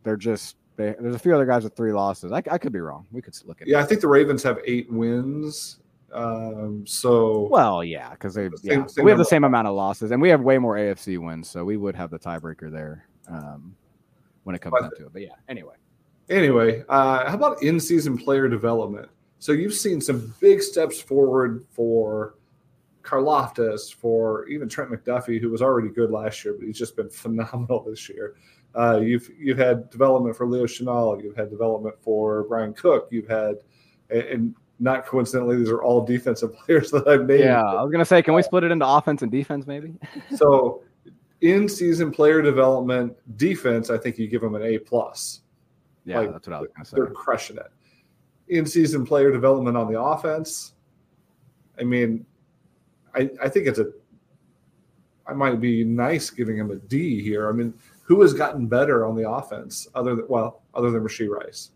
[0.03, 2.31] they're just they, there's a few other guys with three losses.
[2.31, 3.07] I, I could be wrong.
[3.11, 3.67] We could look at.
[3.67, 3.71] It.
[3.71, 3.81] Yeah, it.
[3.81, 5.79] I think the Ravens have eight wins
[6.13, 9.73] um, so well, yeah, because they same, yeah, same we have the same amount of
[9.73, 13.07] losses, and we have way more AFC wins, so we would have the tiebreaker there
[13.27, 13.75] um,
[14.43, 15.13] when it comes but, down to it.
[15.13, 15.73] But yeah, anyway.
[16.29, 19.09] Anyway, uh, how about in-season player development?
[19.39, 22.35] So you've seen some big steps forward for
[23.03, 27.09] Karlaftis, for even Trent McDuffie, who was already good last year, but he's just been
[27.09, 28.35] phenomenal this year.
[28.75, 33.27] Uh, you've you've had development for Leo Chenal, you've had development for Bryan Cook, you've
[33.27, 33.55] had
[34.11, 37.41] and not coincidentally, these are all defensive players that I've named.
[37.41, 39.95] Yeah, I was gonna say, can we split it into offense and defense, maybe?
[40.35, 40.83] so,
[41.41, 45.41] in season player development, defense, I think you give them an A plus.
[46.05, 46.95] Yeah, like, that's what I was gonna say.
[46.95, 47.71] They're crushing it.
[48.47, 50.73] In season player development on the offense,
[51.79, 52.25] I mean,
[53.15, 53.91] I, I think it's a
[55.27, 57.47] I might be nice giving him a D here.
[57.47, 57.73] I mean,
[58.03, 61.71] who has gotten better on the offense other than well, other than Rashee Rice?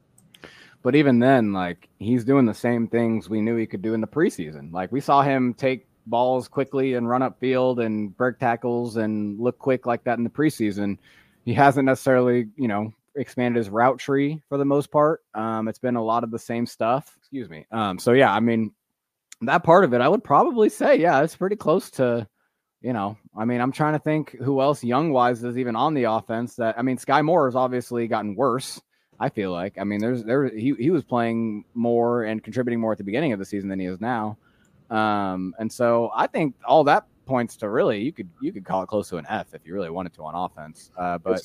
[0.81, 4.01] But even then, like he's doing the same things we knew he could do in
[4.01, 4.73] the preseason.
[4.73, 9.39] Like we saw him take balls quickly and run up field and break tackles and
[9.39, 10.97] look quick like that in the preseason.
[11.45, 15.21] He hasn't necessarily, you know, expanded his route tree for the most part.
[15.33, 17.15] Um, it's been a lot of the same stuff.
[17.17, 17.65] Excuse me.
[17.71, 18.71] Um, so yeah, I mean,
[19.41, 22.27] that part of it, I would probably say, yeah, it's pretty close to,
[22.81, 25.93] you know, I mean, I'm trying to think who else young wise is even on
[25.93, 26.55] the offense.
[26.55, 28.81] That I mean, Sky Moore has obviously gotten worse.
[29.19, 29.77] I feel like.
[29.77, 33.31] I mean, there's there he he was playing more and contributing more at the beginning
[33.31, 34.37] of the season than he is now.
[34.89, 38.83] Um, and so I think all that points to really you could you could call
[38.83, 40.91] it close to an F if you really wanted to on offense.
[40.97, 41.41] Uh, but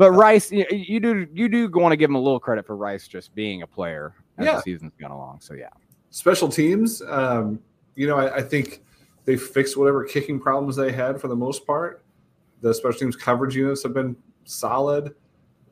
[0.00, 2.74] but Rice, you, you, do you do want to give him a little credit for
[2.74, 4.54] Rice just being a player as yeah.
[4.54, 5.40] the season's gone along.
[5.42, 5.68] So yeah,
[6.08, 7.02] special teams.
[7.06, 7.60] Um,
[7.96, 8.80] you know, I, I think
[9.26, 12.02] they fixed whatever kicking problems they had for the most part.
[12.62, 15.14] The special teams coverage units have been solid.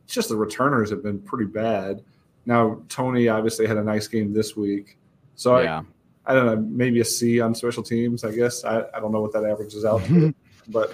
[0.05, 2.05] It's just the returners have been pretty bad.
[2.45, 4.99] Now Toney obviously had a nice game this week,
[5.37, 5.81] so yeah.
[6.27, 8.25] I, I don't know, maybe a C on special teams.
[8.25, 10.35] I guess I, I don't know what that averages out to,
[10.69, 10.93] but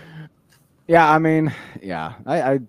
[0.87, 2.61] yeah, I mean, yeah, I, I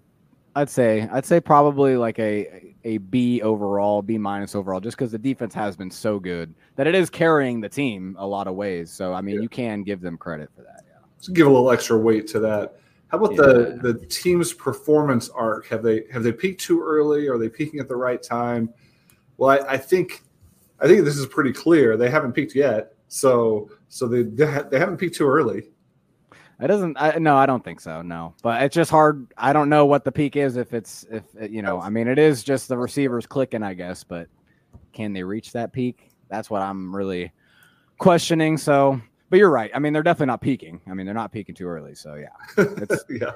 [0.55, 5.11] I'd say I'd say probably like a a B overall, B minus overall, just because
[5.11, 8.55] the defense has been so good that it is carrying the team a lot of
[8.55, 8.89] ways.
[8.89, 9.41] So I mean, yeah.
[9.41, 10.83] you can give them credit for that.
[10.87, 12.79] Yeah, so give a little extra weight to that.
[13.07, 13.41] How about yeah.
[13.41, 15.67] the the team's performance arc?
[15.67, 17.27] Have they have they peaked too early?
[17.27, 18.73] Are they peaking at the right time?
[19.37, 20.23] Well, I, I think
[20.79, 21.97] I think this is pretty clear.
[21.97, 25.69] They haven't peaked yet, so so they they haven't peaked too early.
[26.59, 26.97] It doesn't.
[26.99, 28.01] I, no, I don't think so.
[28.01, 29.27] No, but it's just hard.
[29.37, 30.55] I don't know what the peak is.
[30.55, 34.03] If it's if you know, I mean, it is just the receivers clicking, I guess.
[34.03, 34.27] But
[34.93, 36.11] can they reach that peak?
[36.29, 37.33] That's what I'm really
[37.97, 38.57] questioning.
[38.57, 39.71] So but you're right.
[39.73, 40.81] I mean, they're definitely not peaking.
[40.87, 41.95] I mean, they're not peaking too early.
[41.95, 42.65] So yeah,
[43.09, 43.31] yeah.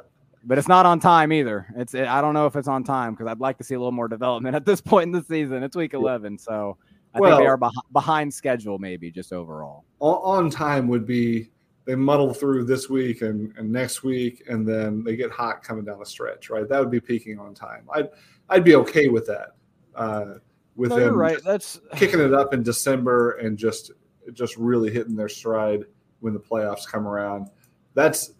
[0.45, 1.67] But it's not on time either.
[1.75, 3.79] It's it, I don't know if it's on time because I'd like to see a
[3.79, 5.63] little more development at this point in the season.
[5.63, 6.77] It's week 11, so
[7.13, 9.83] I well, think they are beh- behind schedule, maybe just overall.
[9.99, 11.49] On time would be
[11.89, 15.83] they muddle through this week and, and next week, and then they get hot coming
[15.83, 16.69] down the stretch, right?
[16.69, 17.87] That would be peaking on time.
[17.91, 18.09] I'd
[18.47, 19.55] I'd be okay with that.
[19.95, 20.35] Uh,
[20.75, 21.39] with no, them right.
[21.43, 23.91] That's kicking it up in December and just
[24.33, 25.85] just really hitting their stride
[26.19, 27.49] when the playoffs come around.
[27.95, 28.33] That's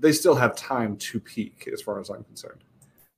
[0.00, 2.64] they still have time to peak as far as I'm concerned.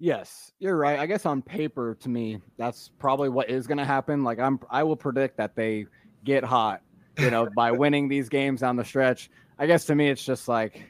[0.01, 0.99] Yes, you're right.
[0.99, 4.25] I guess on paper to me, that's probably what is going to happen.
[4.25, 5.87] Like I'm I will predict that they
[6.25, 6.83] get hot,
[7.19, 9.31] you know, by winning these games down the stretch.
[9.59, 10.83] I guess to me it's just like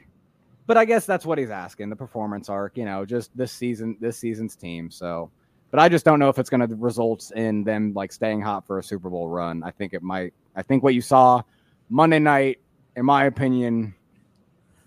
[0.65, 3.97] but I guess that's what he's asking, the performance arc, you know, just this season
[3.99, 4.91] this season's team.
[4.91, 5.31] So
[5.71, 8.65] but I just don't know if it's going to result in them like staying hot
[8.65, 9.63] for a Super Bowl run.
[9.63, 10.33] I think it might.
[10.55, 11.41] I think what you saw
[11.89, 12.59] Monday night,
[12.95, 13.93] in my opinion,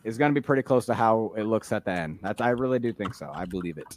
[0.05, 2.19] is going to be pretty close to how it looks at the end.
[2.23, 3.31] That's I really do think so.
[3.35, 3.95] I believe it.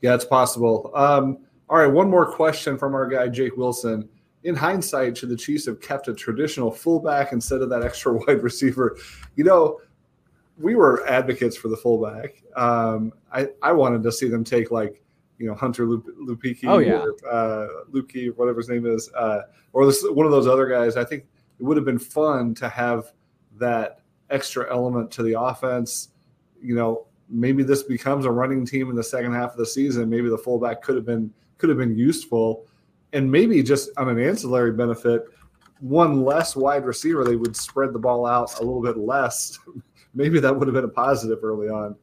[0.00, 0.90] Yeah, it's possible.
[0.94, 1.38] Um,
[1.68, 4.08] all right, one more question from our guy Jake Wilson.
[4.44, 8.42] In hindsight, should the Chiefs have kept a traditional fullback instead of that extra wide
[8.42, 8.96] receiver?
[9.36, 9.80] You know,
[10.58, 12.42] we were advocates for the fullback.
[12.56, 15.02] Um, I I wanted to see them take like
[15.38, 19.42] you know Hunter Lup- Lupiki, oh yeah, or, uh, Lukey, whatever his name is, uh,
[19.72, 20.96] or this, one of those other guys.
[20.96, 21.24] I think
[21.58, 23.12] it would have been fun to have
[23.58, 26.10] that extra element to the offense.
[26.60, 30.08] You know, maybe this becomes a running team in the second half of the season.
[30.08, 32.66] Maybe the fullback could have been could have been useful,
[33.12, 35.24] and maybe just on an ancillary benefit,
[35.80, 39.58] one less wide receiver, they would spread the ball out a little bit less.
[40.14, 41.96] maybe that would have been a positive early on.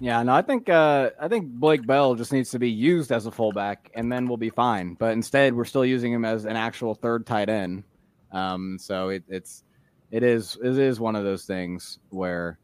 [0.00, 3.26] Yeah, no, I think uh, I think Blake Bell just needs to be used as
[3.26, 4.94] a fullback, and then we'll be fine.
[4.94, 7.84] But instead, we're still using him as an actual third tight end.
[8.32, 9.62] Um, so it, it's
[10.10, 12.58] it is it is one of those things where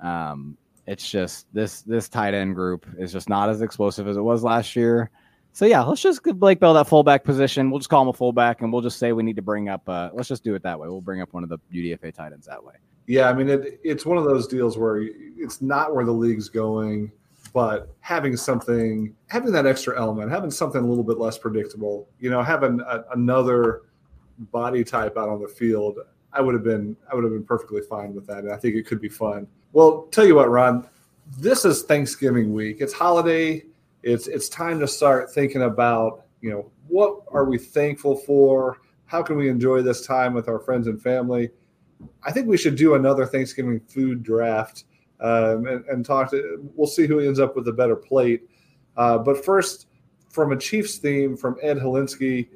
[0.00, 4.22] um, it's just this this tight end group is just not as explosive as it
[4.22, 5.10] was last year.
[5.58, 7.68] So yeah, let's just give Blake Bell that fullback position.
[7.68, 9.88] We'll just call him a fullback, and we'll just say we need to bring up.
[9.88, 10.86] Uh, let's just do it that way.
[10.86, 12.74] We'll bring up one of the UDFA tight ends that way.
[13.08, 16.48] Yeah, I mean, it, it's one of those deals where it's not where the league's
[16.48, 17.10] going,
[17.52, 22.30] but having something, having that extra element, having something a little bit less predictable, you
[22.30, 23.82] know, having a, another
[24.52, 25.98] body type out on the field,
[26.32, 28.76] I would have been, I would have been perfectly fine with that, and I think
[28.76, 29.48] it could be fun.
[29.72, 30.86] Well, tell you what, Ron,
[31.36, 32.76] this is Thanksgiving week.
[32.78, 33.64] It's holiday.
[34.02, 38.78] It's it's time to start thinking about, you know, what are we thankful for?
[39.06, 41.50] How can we enjoy this time with our friends and family?
[42.22, 44.84] I think we should do another Thanksgiving food draft
[45.20, 46.70] um, and, and, talk to.
[46.76, 48.48] We'll see who ends up with a better plate.
[48.96, 49.88] Uh, but first,
[50.28, 52.48] from a Chiefs theme from Ed Holinsky,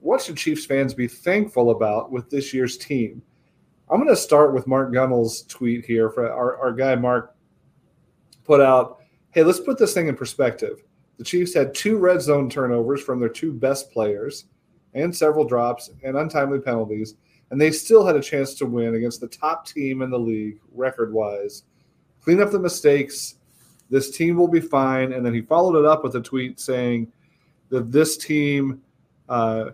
[0.00, 3.20] what should Chiefs fans be thankful about with this year's team?
[3.90, 6.10] I'm going to start with Mark Gunnell's tweet here.
[6.10, 7.34] For our, our guy Mark
[8.44, 8.97] put out,
[9.38, 10.82] hey, let's put this thing in perspective.
[11.16, 14.46] The Chiefs had two red zone turnovers from their two best players,
[14.94, 17.14] and several drops and untimely penalties,
[17.52, 20.58] and they still had a chance to win against the top team in the league
[20.72, 21.62] record wise.
[22.20, 23.36] Clean up the mistakes.
[23.90, 25.12] This team will be fine.
[25.12, 27.12] And then he followed it up with a tweet saying
[27.68, 28.82] that this team
[29.28, 29.70] uh,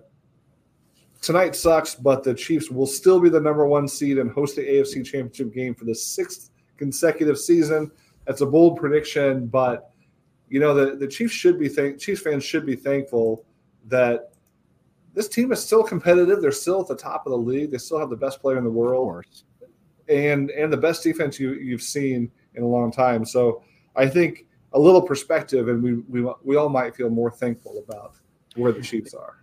[1.22, 4.62] tonight sucks, but the Chiefs will still be the number one seed and host the
[4.62, 7.90] AFC Championship game for the sixth consecutive season.
[8.26, 9.90] That's a bold prediction, but
[10.48, 13.44] you know the the Chiefs should be thank Chiefs fans should be thankful
[13.86, 14.32] that
[15.14, 16.40] this team is still competitive.
[16.40, 17.70] They're still at the top of the league.
[17.70, 19.24] They still have the best player in the world,
[20.08, 23.24] and and the best defense you you've seen in a long time.
[23.24, 23.62] So
[23.96, 28.16] I think a little perspective, and we we we all might feel more thankful about
[28.56, 29.42] where the Chiefs are.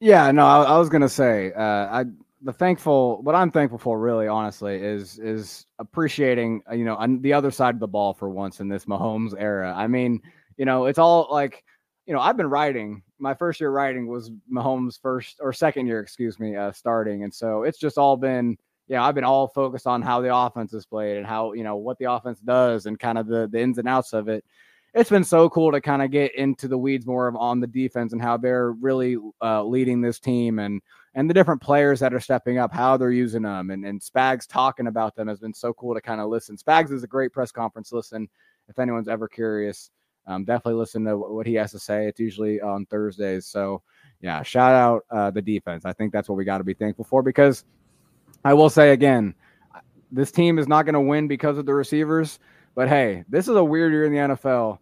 [0.00, 2.04] Yeah, no, I, I was gonna say, uh, I
[2.42, 7.20] the thankful what I'm thankful for really honestly is is appreciating uh, you know on
[7.20, 9.74] the other side of the ball for once in this Mahomes era.
[9.76, 10.20] I mean,
[10.56, 11.64] you know, it's all like
[12.06, 13.02] you know, I've been writing.
[13.18, 17.32] My first year writing was Mahomes' first or second year, excuse me, uh, starting, and
[17.32, 18.56] so it's just all been.
[18.88, 21.76] Yeah, I've been all focused on how the offense is played and how you know
[21.76, 24.44] what the offense does and kind of the the ins and outs of it
[24.94, 27.66] it's been so cool to kind of get into the weeds more of on the
[27.66, 30.82] defense and how they're really uh, leading this team and
[31.14, 34.46] and the different players that are stepping up, how they're using them, and and Spags
[34.46, 36.56] talking about them has been so cool to kind of listen.
[36.56, 38.28] Spags is a great press conference listen.
[38.68, 39.90] If anyone's ever curious,
[40.26, 42.06] um, definitely listen to what he has to say.
[42.06, 43.46] It's usually on Thursdays.
[43.46, 43.82] So
[44.20, 45.84] yeah, shout out uh, the defense.
[45.84, 47.64] I think that's what we got to be thankful for because
[48.44, 49.34] I will say again,
[50.12, 52.38] this team is not going to win because of the receivers.
[52.74, 54.78] But hey, this is a weird year in the NFL.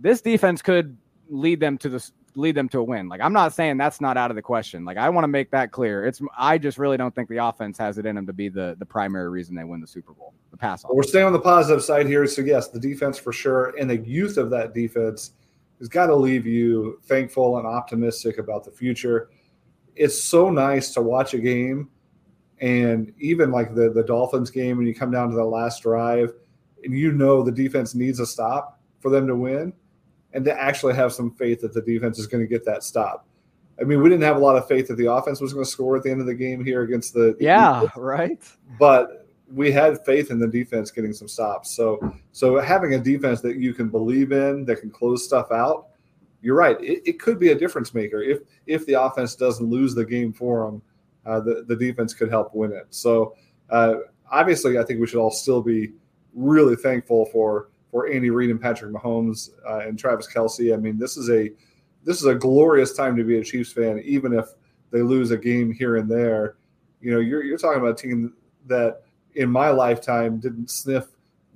[0.00, 0.96] This defense could
[1.28, 3.08] lead them to the lead them to a win.
[3.08, 4.84] Like I'm not saying that's not out of the question.
[4.84, 6.06] Like I want to make that clear.
[6.06, 8.76] It's I just really don't think the offense has it in them to be the
[8.78, 10.34] the primary reason they win the Super Bowl.
[10.50, 12.26] The pass Well, we're staying on the positive side here.
[12.26, 15.32] So yes, the defense for sure, and the youth of that defense
[15.78, 19.30] has got to leave you thankful and optimistic about the future.
[19.96, 21.88] It's so nice to watch a game,
[22.60, 26.32] and even like the the Dolphins game, when you come down to the last drive,
[26.84, 29.72] and you know the defense needs a stop for them to win
[30.32, 33.26] and to actually have some faith that the defense is going to get that stop.
[33.80, 35.70] I mean, we didn't have a lot of faith that the offense was going to
[35.70, 38.42] score at the end of the game here against the yeah, Eagles, right.
[38.78, 41.74] But we had faith in the defense getting some stops.
[41.74, 45.88] So, so having a defense that you can believe in that can close stuff out,
[46.42, 46.80] you're right.
[46.80, 50.32] It, it could be a difference maker if if the offense doesn't lose the game
[50.32, 50.82] for them.
[51.26, 52.86] Uh, the the defense could help win it.
[52.90, 53.34] So,
[53.70, 53.96] uh,
[54.30, 55.92] obviously, I think we should all still be
[56.34, 60.72] really thankful for for Andy Reid and Patrick Mahomes uh, and Travis Kelce.
[60.72, 61.50] I mean, this is a
[62.04, 64.46] this is a glorious time to be a Chiefs fan, even if
[64.90, 66.56] they lose a game here and there.
[67.00, 68.34] You know, you're you're talking about a team
[68.66, 69.02] that
[69.34, 71.06] in my lifetime didn't sniff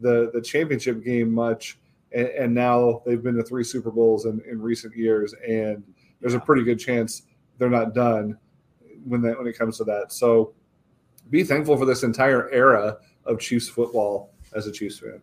[0.00, 1.78] the the championship game much,
[2.12, 5.82] and, and now they've been to three Super Bowls in, in recent years, and
[6.20, 7.22] there's a pretty good chance
[7.58, 8.36] they're not done
[9.04, 10.12] when that when it comes to that.
[10.12, 10.52] So,
[11.30, 15.20] be thankful for this entire era of Chiefs football as a Chiefs fan.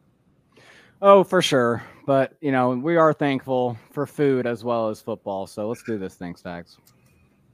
[1.02, 1.84] Oh, for sure.
[2.06, 5.48] But, you know, we are thankful for food as well as football.
[5.48, 6.78] So let's do this thing, Stags.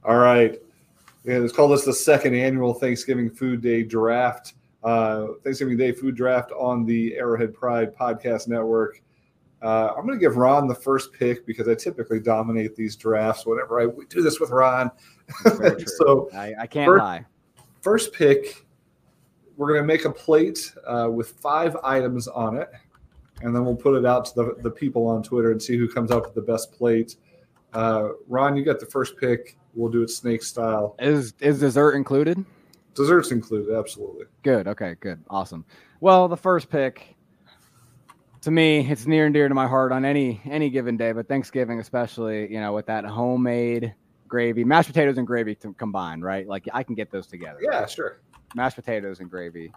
[0.04, 0.60] All right.
[1.24, 4.54] Yeah, let's call this the second annual Thanksgiving Food Day draft.
[4.84, 9.02] Uh, Thanksgiving Day food draft on the Arrowhead Pride Podcast Network.
[9.60, 13.44] Uh, I'm going to give Ron the first pick because I typically dominate these drafts
[13.44, 14.90] whenever I do this with Ron.
[15.86, 17.24] so I, I can't first, lie.
[17.80, 18.64] First pick,
[19.56, 22.70] we're going to make a plate uh, with five items on it
[23.42, 25.88] and then we'll put it out to the, the people on Twitter and see who
[25.88, 27.16] comes up with the best plate.
[27.72, 29.56] Uh, Ron, you got the first pick.
[29.74, 30.96] We'll do it snake style.
[30.98, 32.44] Is is dessert included?
[32.94, 34.26] Desserts included, absolutely.
[34.42, 34.66] Good.
[34.66, 34.96] Okay.
[35.00, 35.22] Good.
[35.30, 35.64] Awesome.
[36.00, 37.14] Well, the first pick
[38.42, 41.28] to me, it's near and dear to my heart on any any given day, but
[41.28, 42.50] Thanksgiving especially.
[42.52, 43.94] You know, with that homemade
[44.26, 46.46] gravy, mashed potatoes and gravy combined, right?
[46.46, 47.60] Like I can get those together.
[47.62, 48.20] Yeah, sure.
[48.54, 49.72] Mashed potatoes and gravy,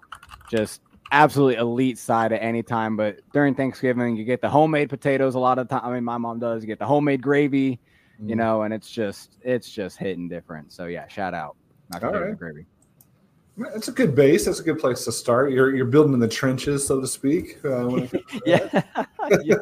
[0.50, 0.82] just
[1.12, 2.96] absolutely elite side at any time.
[2.96, 5.82] But during Thanksgiving, you get the homemade potatoes a lot of time.
[5.84, 6.64] I mean, my mom does.
[6.64, 7.80] You get the homemade gravy,
[8.22, 8.30] mm.
[8.30, 10.72] you know, and it's just it's just hitting different.
[10.72, 11.56] So yeah, shout out.
[12.02, 12.38] Right.
[12.38, 12.66] gravy.
[13.58, 14.46] That's a good base.
[14.46, 15.52] That's a good place to start.
[15.52, 17.60] You're you're building in the trenches, so to speak.
[17.66, 18.08] Uh,
[18.46, 18.82] yeah,
[19.44, 19.60] yes.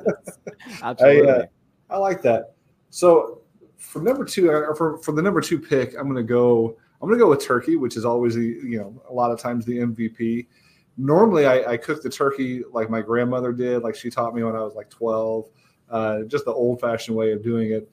[0.81, 1.29] absolutely.
[1.29, 1.45] I, uh,
[1.89, 2.53] I like that.
[2.91, 3.41] So
[3.77, 6.77] for number two, uh, for for the number two pick, I'm going to go.
[7.01, 9.39] I'm going to go with turkey, which is always the you know a lot of
[9.39, 10.47] times the MVP
[10.99, 14.55] normally I, I, cook the turkey like my grandmother did, like she taught me when
[14.55, 15.49] I was like 12,
[15.89, 17.89] uh, just the old fashioned way of doing it.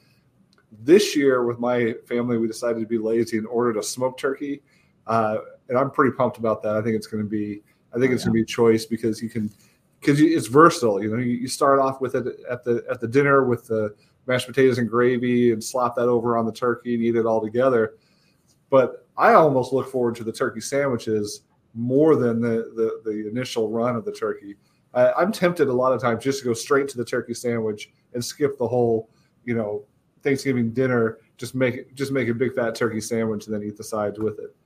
[0.83, 4.63] This year with my family, we decided to be lazy and ordered a smoked turkey.
[5.07, 5.39] Uh,
[5.69, 6.75] and I'm pretty pumped about that.
[6.75, 7.63] I think it's going to be
[7.97, 8.31] I think oh, it's yeah.
[8.31, 9.51] going to be a choice because you can
[10.01, 11.03] because it's versatile.
[11.03, 13.95] You know, you, you start off with it at the at the dinner with the
[14.27, 17.41] mashed potatoes and gravy and slap that over on the turkey and eat it all
[17.41, 17.95] together.
[18.69, 21.43] But I almost look forward to the turkey sandwiches
[21.77, 24.57] more than the the, the initial run of the turkey.
[24.95, 27.91] I, am tempted a lot of times just to go straight to the turkey sandwich
[28.15, 29.11] and skip the whole,
[29.45, 29.85] you know,
[30.23, 31.19] Thanksgiving dinner.
[31.37, 34.19] Just make it, just make a big fat turkey sandwich and then eat the sides
[34.19, 34.57] with it.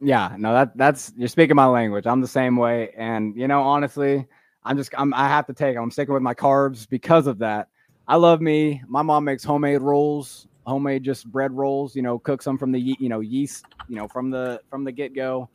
[0.00, 2.06] Yeah, no, that that's you're speaking my language.
[2.06, 4.26] I'm the same way, and you know, honestly,
[4.62, 5.76] I'm just I'm I have to take.
[5.76, 7.68] I'm sticking with my carbs because of that.
[8.06, 8.82] I love me.
[8.86, 11.96] My mom makes homemade rolls, homemade just bread rolls.
[11.96, 13.66] You know, cooks them from the you know yeast.
[13.88, 15.48] You know, from the from the get go.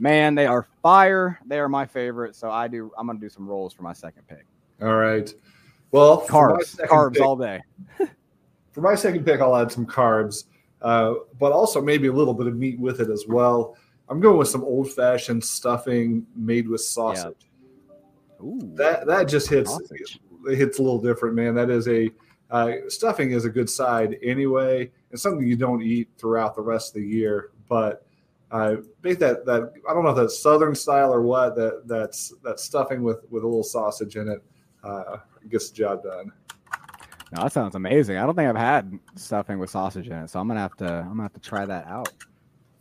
[0.00, 1.40] Man, they are fire.
[1.46, 2.36] They are my favorite.
[2.36, 2.92] So I do.
[2.96, 4.44] I'm gonna do some rolls for my second pick.
[4.80, 5.32] All right.
[5.90, 7.62] Well, carbs, carbs pick, all day.
[8.72, 10.44] for my second pick, I'll add some carbs,
[10.82, 13.76] uh, but also maybe a little bit of meat with it as well.
[14.08, 17.34] I'm going with some old fashioned stuffing made with sausage.
[18.40, 18.46] Yeah.
[18.46, 20.20] Ooh, that that just hits sausage.
[20.46, 21.54] it hits a little different, man.
[21.54, 22.10] That is a
[22.50, 24.90] uh, stuffing is a good side anyway.
[25.10, 28.06] It's something you don't eat throughout the rest of the year, but
[28.50, 32.32] uh, make that that I don't know if that's Southern style or what that that's
[32.42, 34.42] that stuffing with with a little sausage in it
[34.82, 35.18] uh,
[35.50, 36.32] gets the job done.
[37.32, 38.16] No, that sounds amazing.
[38.16, 40.86] I don't think I've had stuffing with sausage in it, so I'm gonna have to
[40.86, 42.12] I'm gonna have to try that out.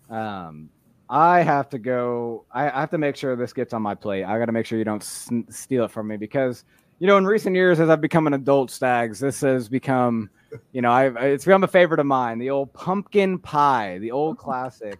[0.09, 0.69] Um,
[1.09, 2.45] I have to go.
[2.51, 4.23] I, I have to make sure this gets on my plate.
[4.23, 6.65] I got to make sure you don't steal it from me because
[6.99, 10.29] you know in recent years as I've become an adult, Stags, this has become
[10.71, 12.39] you know I've it's become a favorite of mine.
[12.39, 14.99] The old pumpkin pie, the old classic.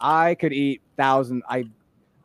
[0.00, 1.42] I could eat thousand.
[1.48, 1.64] I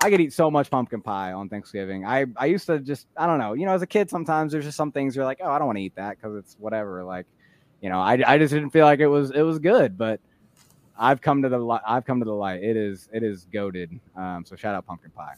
[0.02, 2.06] I could eat so much pumpkin pie on Thanksgiving.
[2.06, 3.54] I I used to just I don't know.
[3.54, 5.68] You know, as a kid, sometimes there's just some things you're like, oh, I don't
[5.68, 7.04] want to eat that because it's whatever.
[7.04, 7.26] Like,
[7.82, 10.20] you know, I I just didn't feel like it was it was good, but.
[11.02, 11.80] I've come to the light.
[11.88, 12.62] I've come to the light.
[12.62, 13.98] It is it is goaded.
[14.18, 15.36] Um, so shout out pumpkin pie.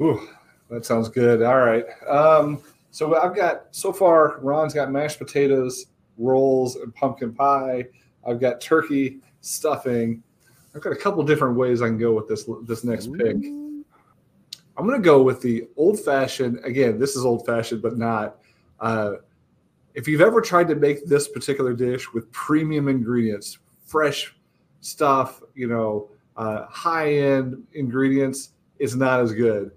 [0.00, 0.26] Ooh,
[0.72, 1.42] that sounds good.
[1.42, 1.84] All right.
[2.08, 4.38] Um, so I've got so far.
[4.40, 7.84] Ron's got mashed potatoes, rolls, and pumpkin pie.
[8.26, 10.22] I've got turkey stuffing.
[10.74, 13.16] I've got a couple different ways I can go with this this next Ooh.
[13.16, 13.36] pick.
[14.78, 16.58] I'm going to go with the old fashioned.
[16.64, 18.38] Again, this is old fashioned, but not.
[18.80, 19.16] Uh,
[19.94, 24.34] if you've ever tried to make this particular dish with premium ingredients, fresh
[24.80, 26.08] stuff, you know,
[26.38, 29.72] uh, high end ingredients, it's not as good.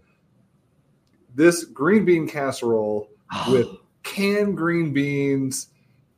[1.35, 3.09] This green bean casserole
[3.49, 3.67] with
[4.03, 5.67] canned green beans,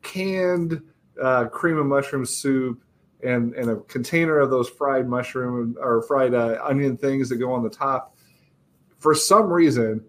[0.04, 0.82] canned
[1.22, 2.84] uh, cream of mushroom soup,
[3.24, 7.52] and, and a container of those fried mushroom or fried uh, onion things that go
[7.52, 8.16] on the top.
[9.00, 10.04] For some reason,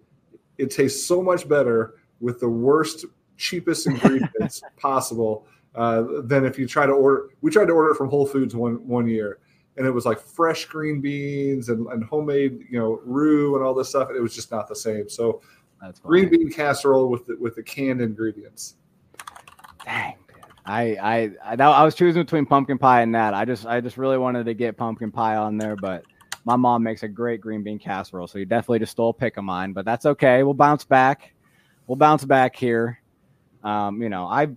[0.57, 3.05] it tastes so much better with the worst,
[3.37, 7.29] cheapest ingredients possible uh, than if you try to order.
[7.41, 9.39] We tried to order it from Whole Foods one one year,
[9.79, 13.73] and it was like fresh green beans and, and homemade, you know, roux and all
[13.73, 14.09] this stuff.
[14.09, 15.07] And it was just not the same.
[15.07, 15.41] So,
[16.03, 18.75] green bean casserole with the, with the canned ingredients.
[19.85, 20.15] Dang.
[20.65, 23.33] I I I, that, I was choosing between pumpkin pie and that.
[23.33, 26.03] I just I just really wanted to get pumpkin pie on there, but
[26.43, 29.37] my mom makes a great green bean casserole, so you definitely just stole a pick
[29.37, 29.71] of mine.
[29.71, 30.43] But that's okay.
[30.43, 31.33] We'll bounce back.
[31.87, 33.01] We'll bounce back here.
[33.63, 34.49] Um, you know, I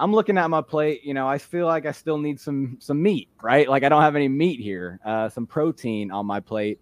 [0.00, 1.04] I'm looking at my plate.
[1.04, 3.68] You know, I feel like I still need some some meat, right?
[3.68, 4.98] Like I don't have any meat here.
[5.04, 6.80] Uh, some protein on my plate.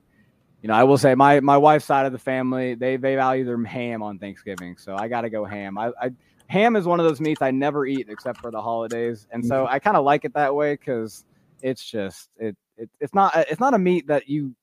[0.62, 3.44] You know, I will say my my wife's side of the family they they value
[3.44, 5.76] their ham on Thanksgiving, so I got to go ham.
[5.76, 6.10] I, I
[6.46, 9.64] ham is one of those meats I never eat except for the holidays, and so
[9.64, 9.74] mm-hmm.
[9.74, 11.24] I kind of like it that way because
[11.60, 14.54] it's just it, it it's not it's not a meat that you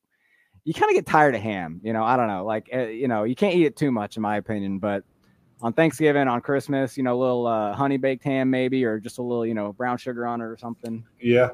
[0.64, 1.82] you kind of get tired of ham.
[1.84, 4.16] You know, I don't know, like uh, you know, you can't eat it too much
[4.16, 5.03] in my opinion, but
[5.66, 9.18] on Thanksgiving, on Christmas, you know, a little uh, honey baked ham maybe, or just
[9.18, 11.03] a little you know brown sugar on it or something.
[11.20, 11.49] Yeah.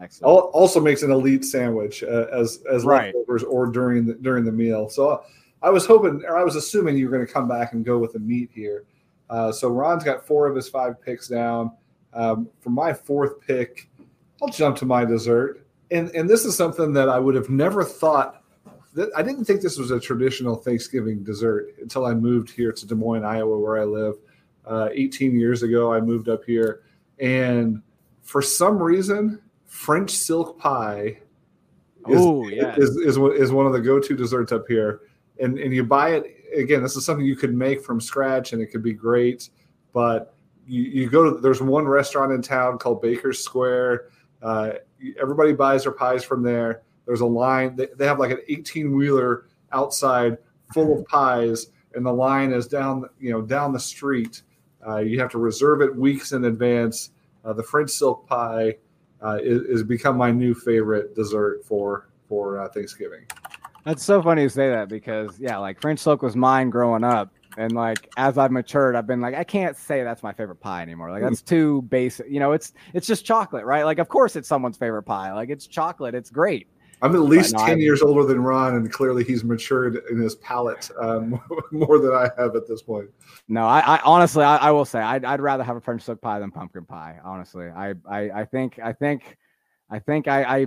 [0.00, 0.50] Excellent.
[0.54, 3.14] Also makes an elite sandwich uh, as as right.
[3.14, 4.88] leftovers or during the during the meal.
[4.88, 5.22] So
[5.62, 7.98] I was hoping, or I was assuming you were going to come back and go
[7.98, 8.86] with the meat here.
[9.28, 11.72] Uh, so Ron's got four of his five picks down.
[12.14, 13.90] Um, for my fourth pick,
[14.42, 15.66] I'll jump to my dessert.
[15.90, 18.39] And, and this is something that I would have never thought
[18.94, 22.86] that I didn't think this was a traditional Thanksgiving dessert until I moved here to
[22.86, 24.16] Des Moines, Iowa, where I live.
[24.66, 26.82] Uh, 18 years ago, I moved up here.
[27.18, 27.82] And
[28.22, 31.18] for some reason, French silk pie
[32.08, 32.74] is, Ooh, yeah.
[32.76, 35.00] is, is, is one of the go to desserts up here.
[35.40, 38.60] And, and you buy it again, this is something you could make from scratch and
[38.60, 39.50] it could be great.
[39.92, 40.34] But
[40.66, 44.08] you, you go to there's one restaurant in town called Bakers Square.
[44.42, 44.72] Uh,
[45.20, 46.82] everybody buys their pies from there.
[47.10, 47.74] There's a line.
[47.74, 50.38] They, they have like an 18 wheeler outside
[50.72, 54.42] full of pies, and the line is down you know down the street.
[54.86, 57.10] Uh, you have to reserve it weeks in advance.
[57.44, 58.76] Uh, the French silk pie
[59.24, 63.26] uh, is, is become my new favorite dessert for for uh, Thanksgiving.
[63.84, 67.32] That's so funny you say that because yeah, like French silk was mine growing up,
[67.56, 70.82] and like as I've matured, I've been like, I can't say that's my favorite pie
[70.82, 71.10] anymore.
[71.10, 72.30] Like that's too basic.
[72.30, 73.82] You know, it's it's just chocolate, right?
[73.82, 75.32] Like of course it's someone's favorite pie.
[75.32, 76.14] Like it's chocolate.
[76.14, 76.68] It's great.
[77.02, 80.18] I'm at least no, 10 I, years older than Ron, and clearly he's matured in
[80.18, 81.40] his palate um,
[81.72, 83.08] more than I have at this point.
[83.48, 86.20] No, I, I honestly, I, I, will say, I'd, I'd, rather have a French silk
[86.20, 87.18] pie than pumpkin pie.
[87.24, 89.36] Honestly, I, I, I think, I think,
[89.88, 90.66] I think, I, I,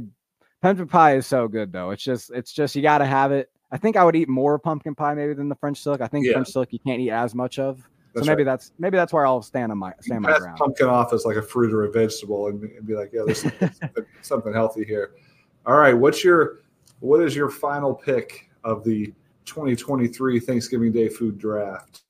[0.61, 1.91] pumpkin pie is so good though.
[1.91, 3.49] It's just, it's just you got to have it.
[3.71, 6.01] I think I would eat more pumpkin pie maybe than the French silk.
[6.01, 6.33] I think yeah.
[6.33, 7.87] French silk you can't eat as much of.
[8.13, 8.51] That's so maybe right.
[8.51, 10.57] that's maybe that's where I'll stand on my stand my ground.
[10.57, 13.41] Pumpkin off as like a fruit or a vegetable, and, and be like, yeah, there's
[13.79, 15.15] something, something healthy here.
[15.65, 16.59] All right, what's your
[16.99, 19.13] what is your final pick of the
[19.45, 22.03] 2023 Thanksgiving Day food draft?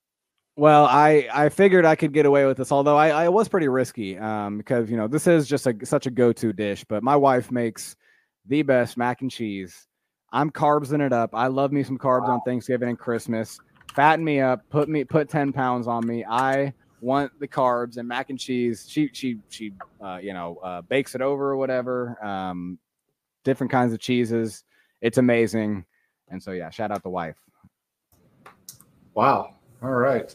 [0.55, 3.67] Well, I I figured I could get away with this, although I, I was pretty
[3.67, 6.83] risky um, because you know this is just a, such a go-to dish.
[6.83, 7.95] But my wife makes
[8.47, 9.87] the best mac and cheese.
[10.31, 11.35] I'm carbs in it up.
[11.35, 12.35] I love me some carbs wow.
[12.35, 13.59] on Thanksgiving and Christmas.
[13.95, 16.25] Fatten me up, put me put ten pounds on me.
[16.27, 18.87] I want the carbs and mac and cheese.
[18.89, 19.73] She she she
[20.03, 22.17] uh, you know uh, bakes it over or whatever.
[22.25, 22.79] Um,
[23.43, 24.63] different kinds of cheeses.
[25.01, 25.85] It's amazing.
[26.29, 27.37] And so yeah, shout out the wife.
[29.13, 29.55] Wow.
[29.81, 30.33] All right.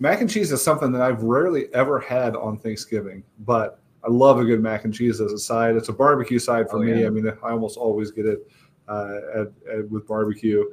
[0.00, 4.38] Mac and cheese is something that I've rarely ever had on Thanksgiving, but I love
[4.38, 5.76] a good mac and cheese as a side.
[5.76, 7.00] It's a barbecue side for oh, me.
[7.00, 7.08] Yeah.
[7.08, 8.48] I mean, I almost always get it
[8.88, 10.64] uh, at, at, with barbecue.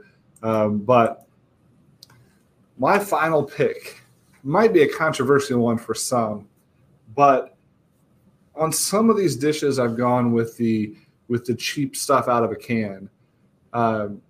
[0.44, 1.28] Um, but
[2.78, 4.02] my final pick
[4.44, 6.48] might be a controversial one for some,
[7.16, 7.58] but
[8.56, 10.96] on some of these dishes, I've gone with the
[11.28, 13.10] with the cheap stuff out of a can.
[13.74, 14.22] Um,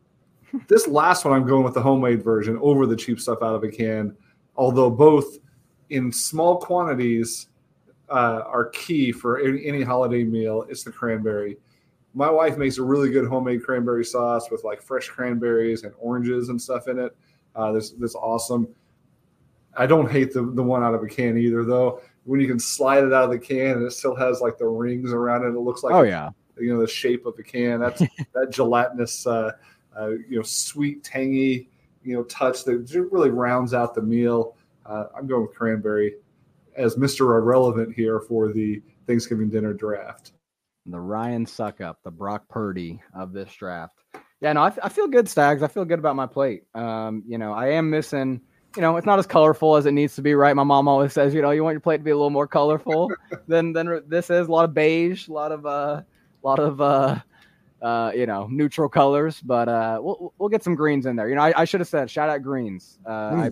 [0.67, 3.63] this last one, I'm going with the homemade version over the cheap stuff out of
[3.63, 4.15] a can,
[4.55, 5.37] although both
[5.89, 7.47] in small quantities
[8.09, 10.65] uh, are key for any, any holiday meal.
[10.69, 11.57] It's the cranberry.
[12.13, 16.49] My wife makes a really good homemade cranberry sauce with like fresh cranberries and oranges
[16.49, 17.15] and stuff in it.
[17.55, 18.67] Uh, this this awesome.
[19.77, 22.01] I don't hate the, the one out of a can either, though.
[22.23, 24.65] When you can slide it out of the can and it still has like the
[24.65, 27.79] rings around it, it looks like oh yeah, you know the shape of the can.
[27.79, 27.99] That's
[28.33, 29.51] that gelatinous, uh,
[29.97, 31.69] uh, you know, sweet, tangy,
[32.03, 34.55] you know, touch that really rounds out the meal.
[34.85, 36.15] Uh, I'm going with cranberry
[36.75, 37.37] as Mr.
[37.37, 40.33] Irrelevant here for the Thanksgiving dinner draft.
[40.85, 44.03] The Ryan Succop, the Brock Purdy of this draft.
[44.41, 45.63] Yeah, no, I, I feel good, Stags.
[45.63, 46.63] I feel good about my plate.
[46.75, 48.41] Um, you know, I am missing
[48.75, 50.55] you know, it's not as colorful as it needs to be, right?
[50.55, 52.47] My mom always says, you know, you want your plate to be a little more
[52.47, 53.09] colorful
[53.47, 54.47] than than this is.
[54.47, 56.01] A lot of beige, a lot of uh,
[56.45, 57.19] lot of uh,
[57.81, 61.27] uh, you know neutral colors, but uh, we'll we'll get some greens in there.
[61.29, 62.99] You know, I, I should have said shout out greens.
[63.05, 63.43] Uh, mm.
[63.43, 63.49] I,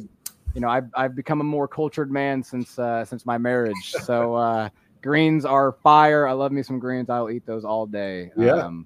[0.54, 3.74] you know, I've I've become a more cultured man since uh, since my marriage.
[4.04, 4.70] So uh,
[5.02, 6.28] greens are fire.
[6.28, 7.10] I love me some greens.
[7.10, 8.32] I'll eat those all day.
[8.38, 8.54] Yeah.
[8.54, 8.86] Um,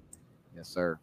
[0.56, 0.98] yes, sir.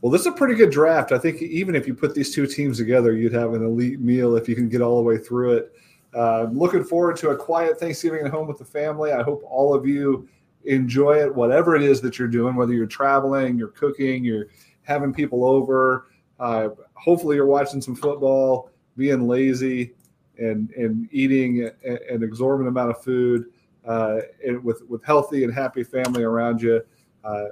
[0.00, 1.10] Well, this is a pretty good draft.
[1.10, 4.36] I think even if you put these two teams together, you'd have an elite meal
[4.36, 5.72] if you can get all the way through it.
[6.14, 9.12] Uh, looking forward to a quiet Thanksgiving at home with the family.
[9.12, 10.28] I hope all of you
[10.64, 14.48] enjoy it, whatever it is that you're doing, whether you're traveling, you're cooking, you're
[14.82, 16.08] having people over.
[16.40, 19.92] Uh, hopefully, you're watching some football, being lazy,
[20.38, 23.46] and and eating an exorbitant amount of food,
[23.86, 26.80] uh, and with with healthy and happy family around you.
[27.24, 27.44] Uh,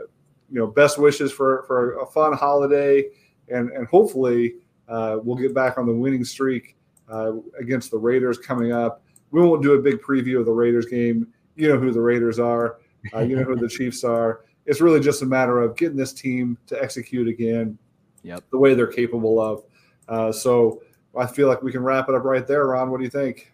[0.48, 3.04] you know, best wishes for for a fun holiday,
[3.48, 4.54] and and hopefully
[4.88, 6.76] uh, we'll get back on the winning streak
[7.10, 9.02] uh, against the Raiders coming up.
[9.30, 11.26] We won't do a big preview of the Raiders game.
[11.56, 12.78] You know who the Raiders are.
[13.14, 14.44] Uh, you know who the Chiefs are.
[14.66, 17.78] It's really just a matter of getting this team to execute again
[18.22, 18.42] yep.
[18.50, 19.62] the way they're capable of.
[20.08, 20.82] Uh, so
[21.16, 22.90] I feel like we can wrap it up right there, Ron.
[22.90, 23.52] What do you think?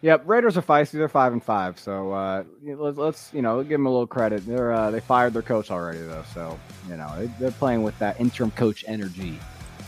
[0.00, 0.92] Yep, Raiders are feisty.
[0.92, 1.78] They're five and five.
[1.78, 4.46] So uh, let's, let's, you know give them a little credit.
[4.46, 6.58] They're uh, they fired their coach already though, so
[6.88, 9.38] you know they, are playing with that interim coach energy.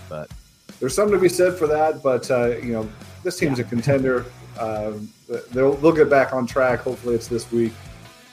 [0.09, 0.29] But
[0.81, 2.03] there's something to be said for that.
[2.03, 2.91] But uh, you know
[3.23, 3.67] this team's yeah.
[3.67, 4.27] a contender.
[4.59, 5.13] Um,
[5.53, 6.81] they'll they'll get back on track.
[6.81, 7.73] Hopefully it's this week.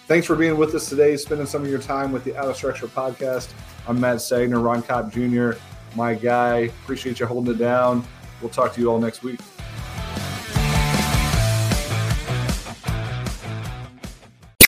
[0.08, 2.56] Thanks for being with us today, spending some of your time with the Out of
[2.56, 3.52] Structure podcast.
[3.90, 5.60] I'm Matt Stagner, Ron Kopp Jr.,
[5.98, 6.72] my guy.
[6.84, 8.08] Appreciate you holding it down.
[8.40, 9.42] We'll talk to you all next week.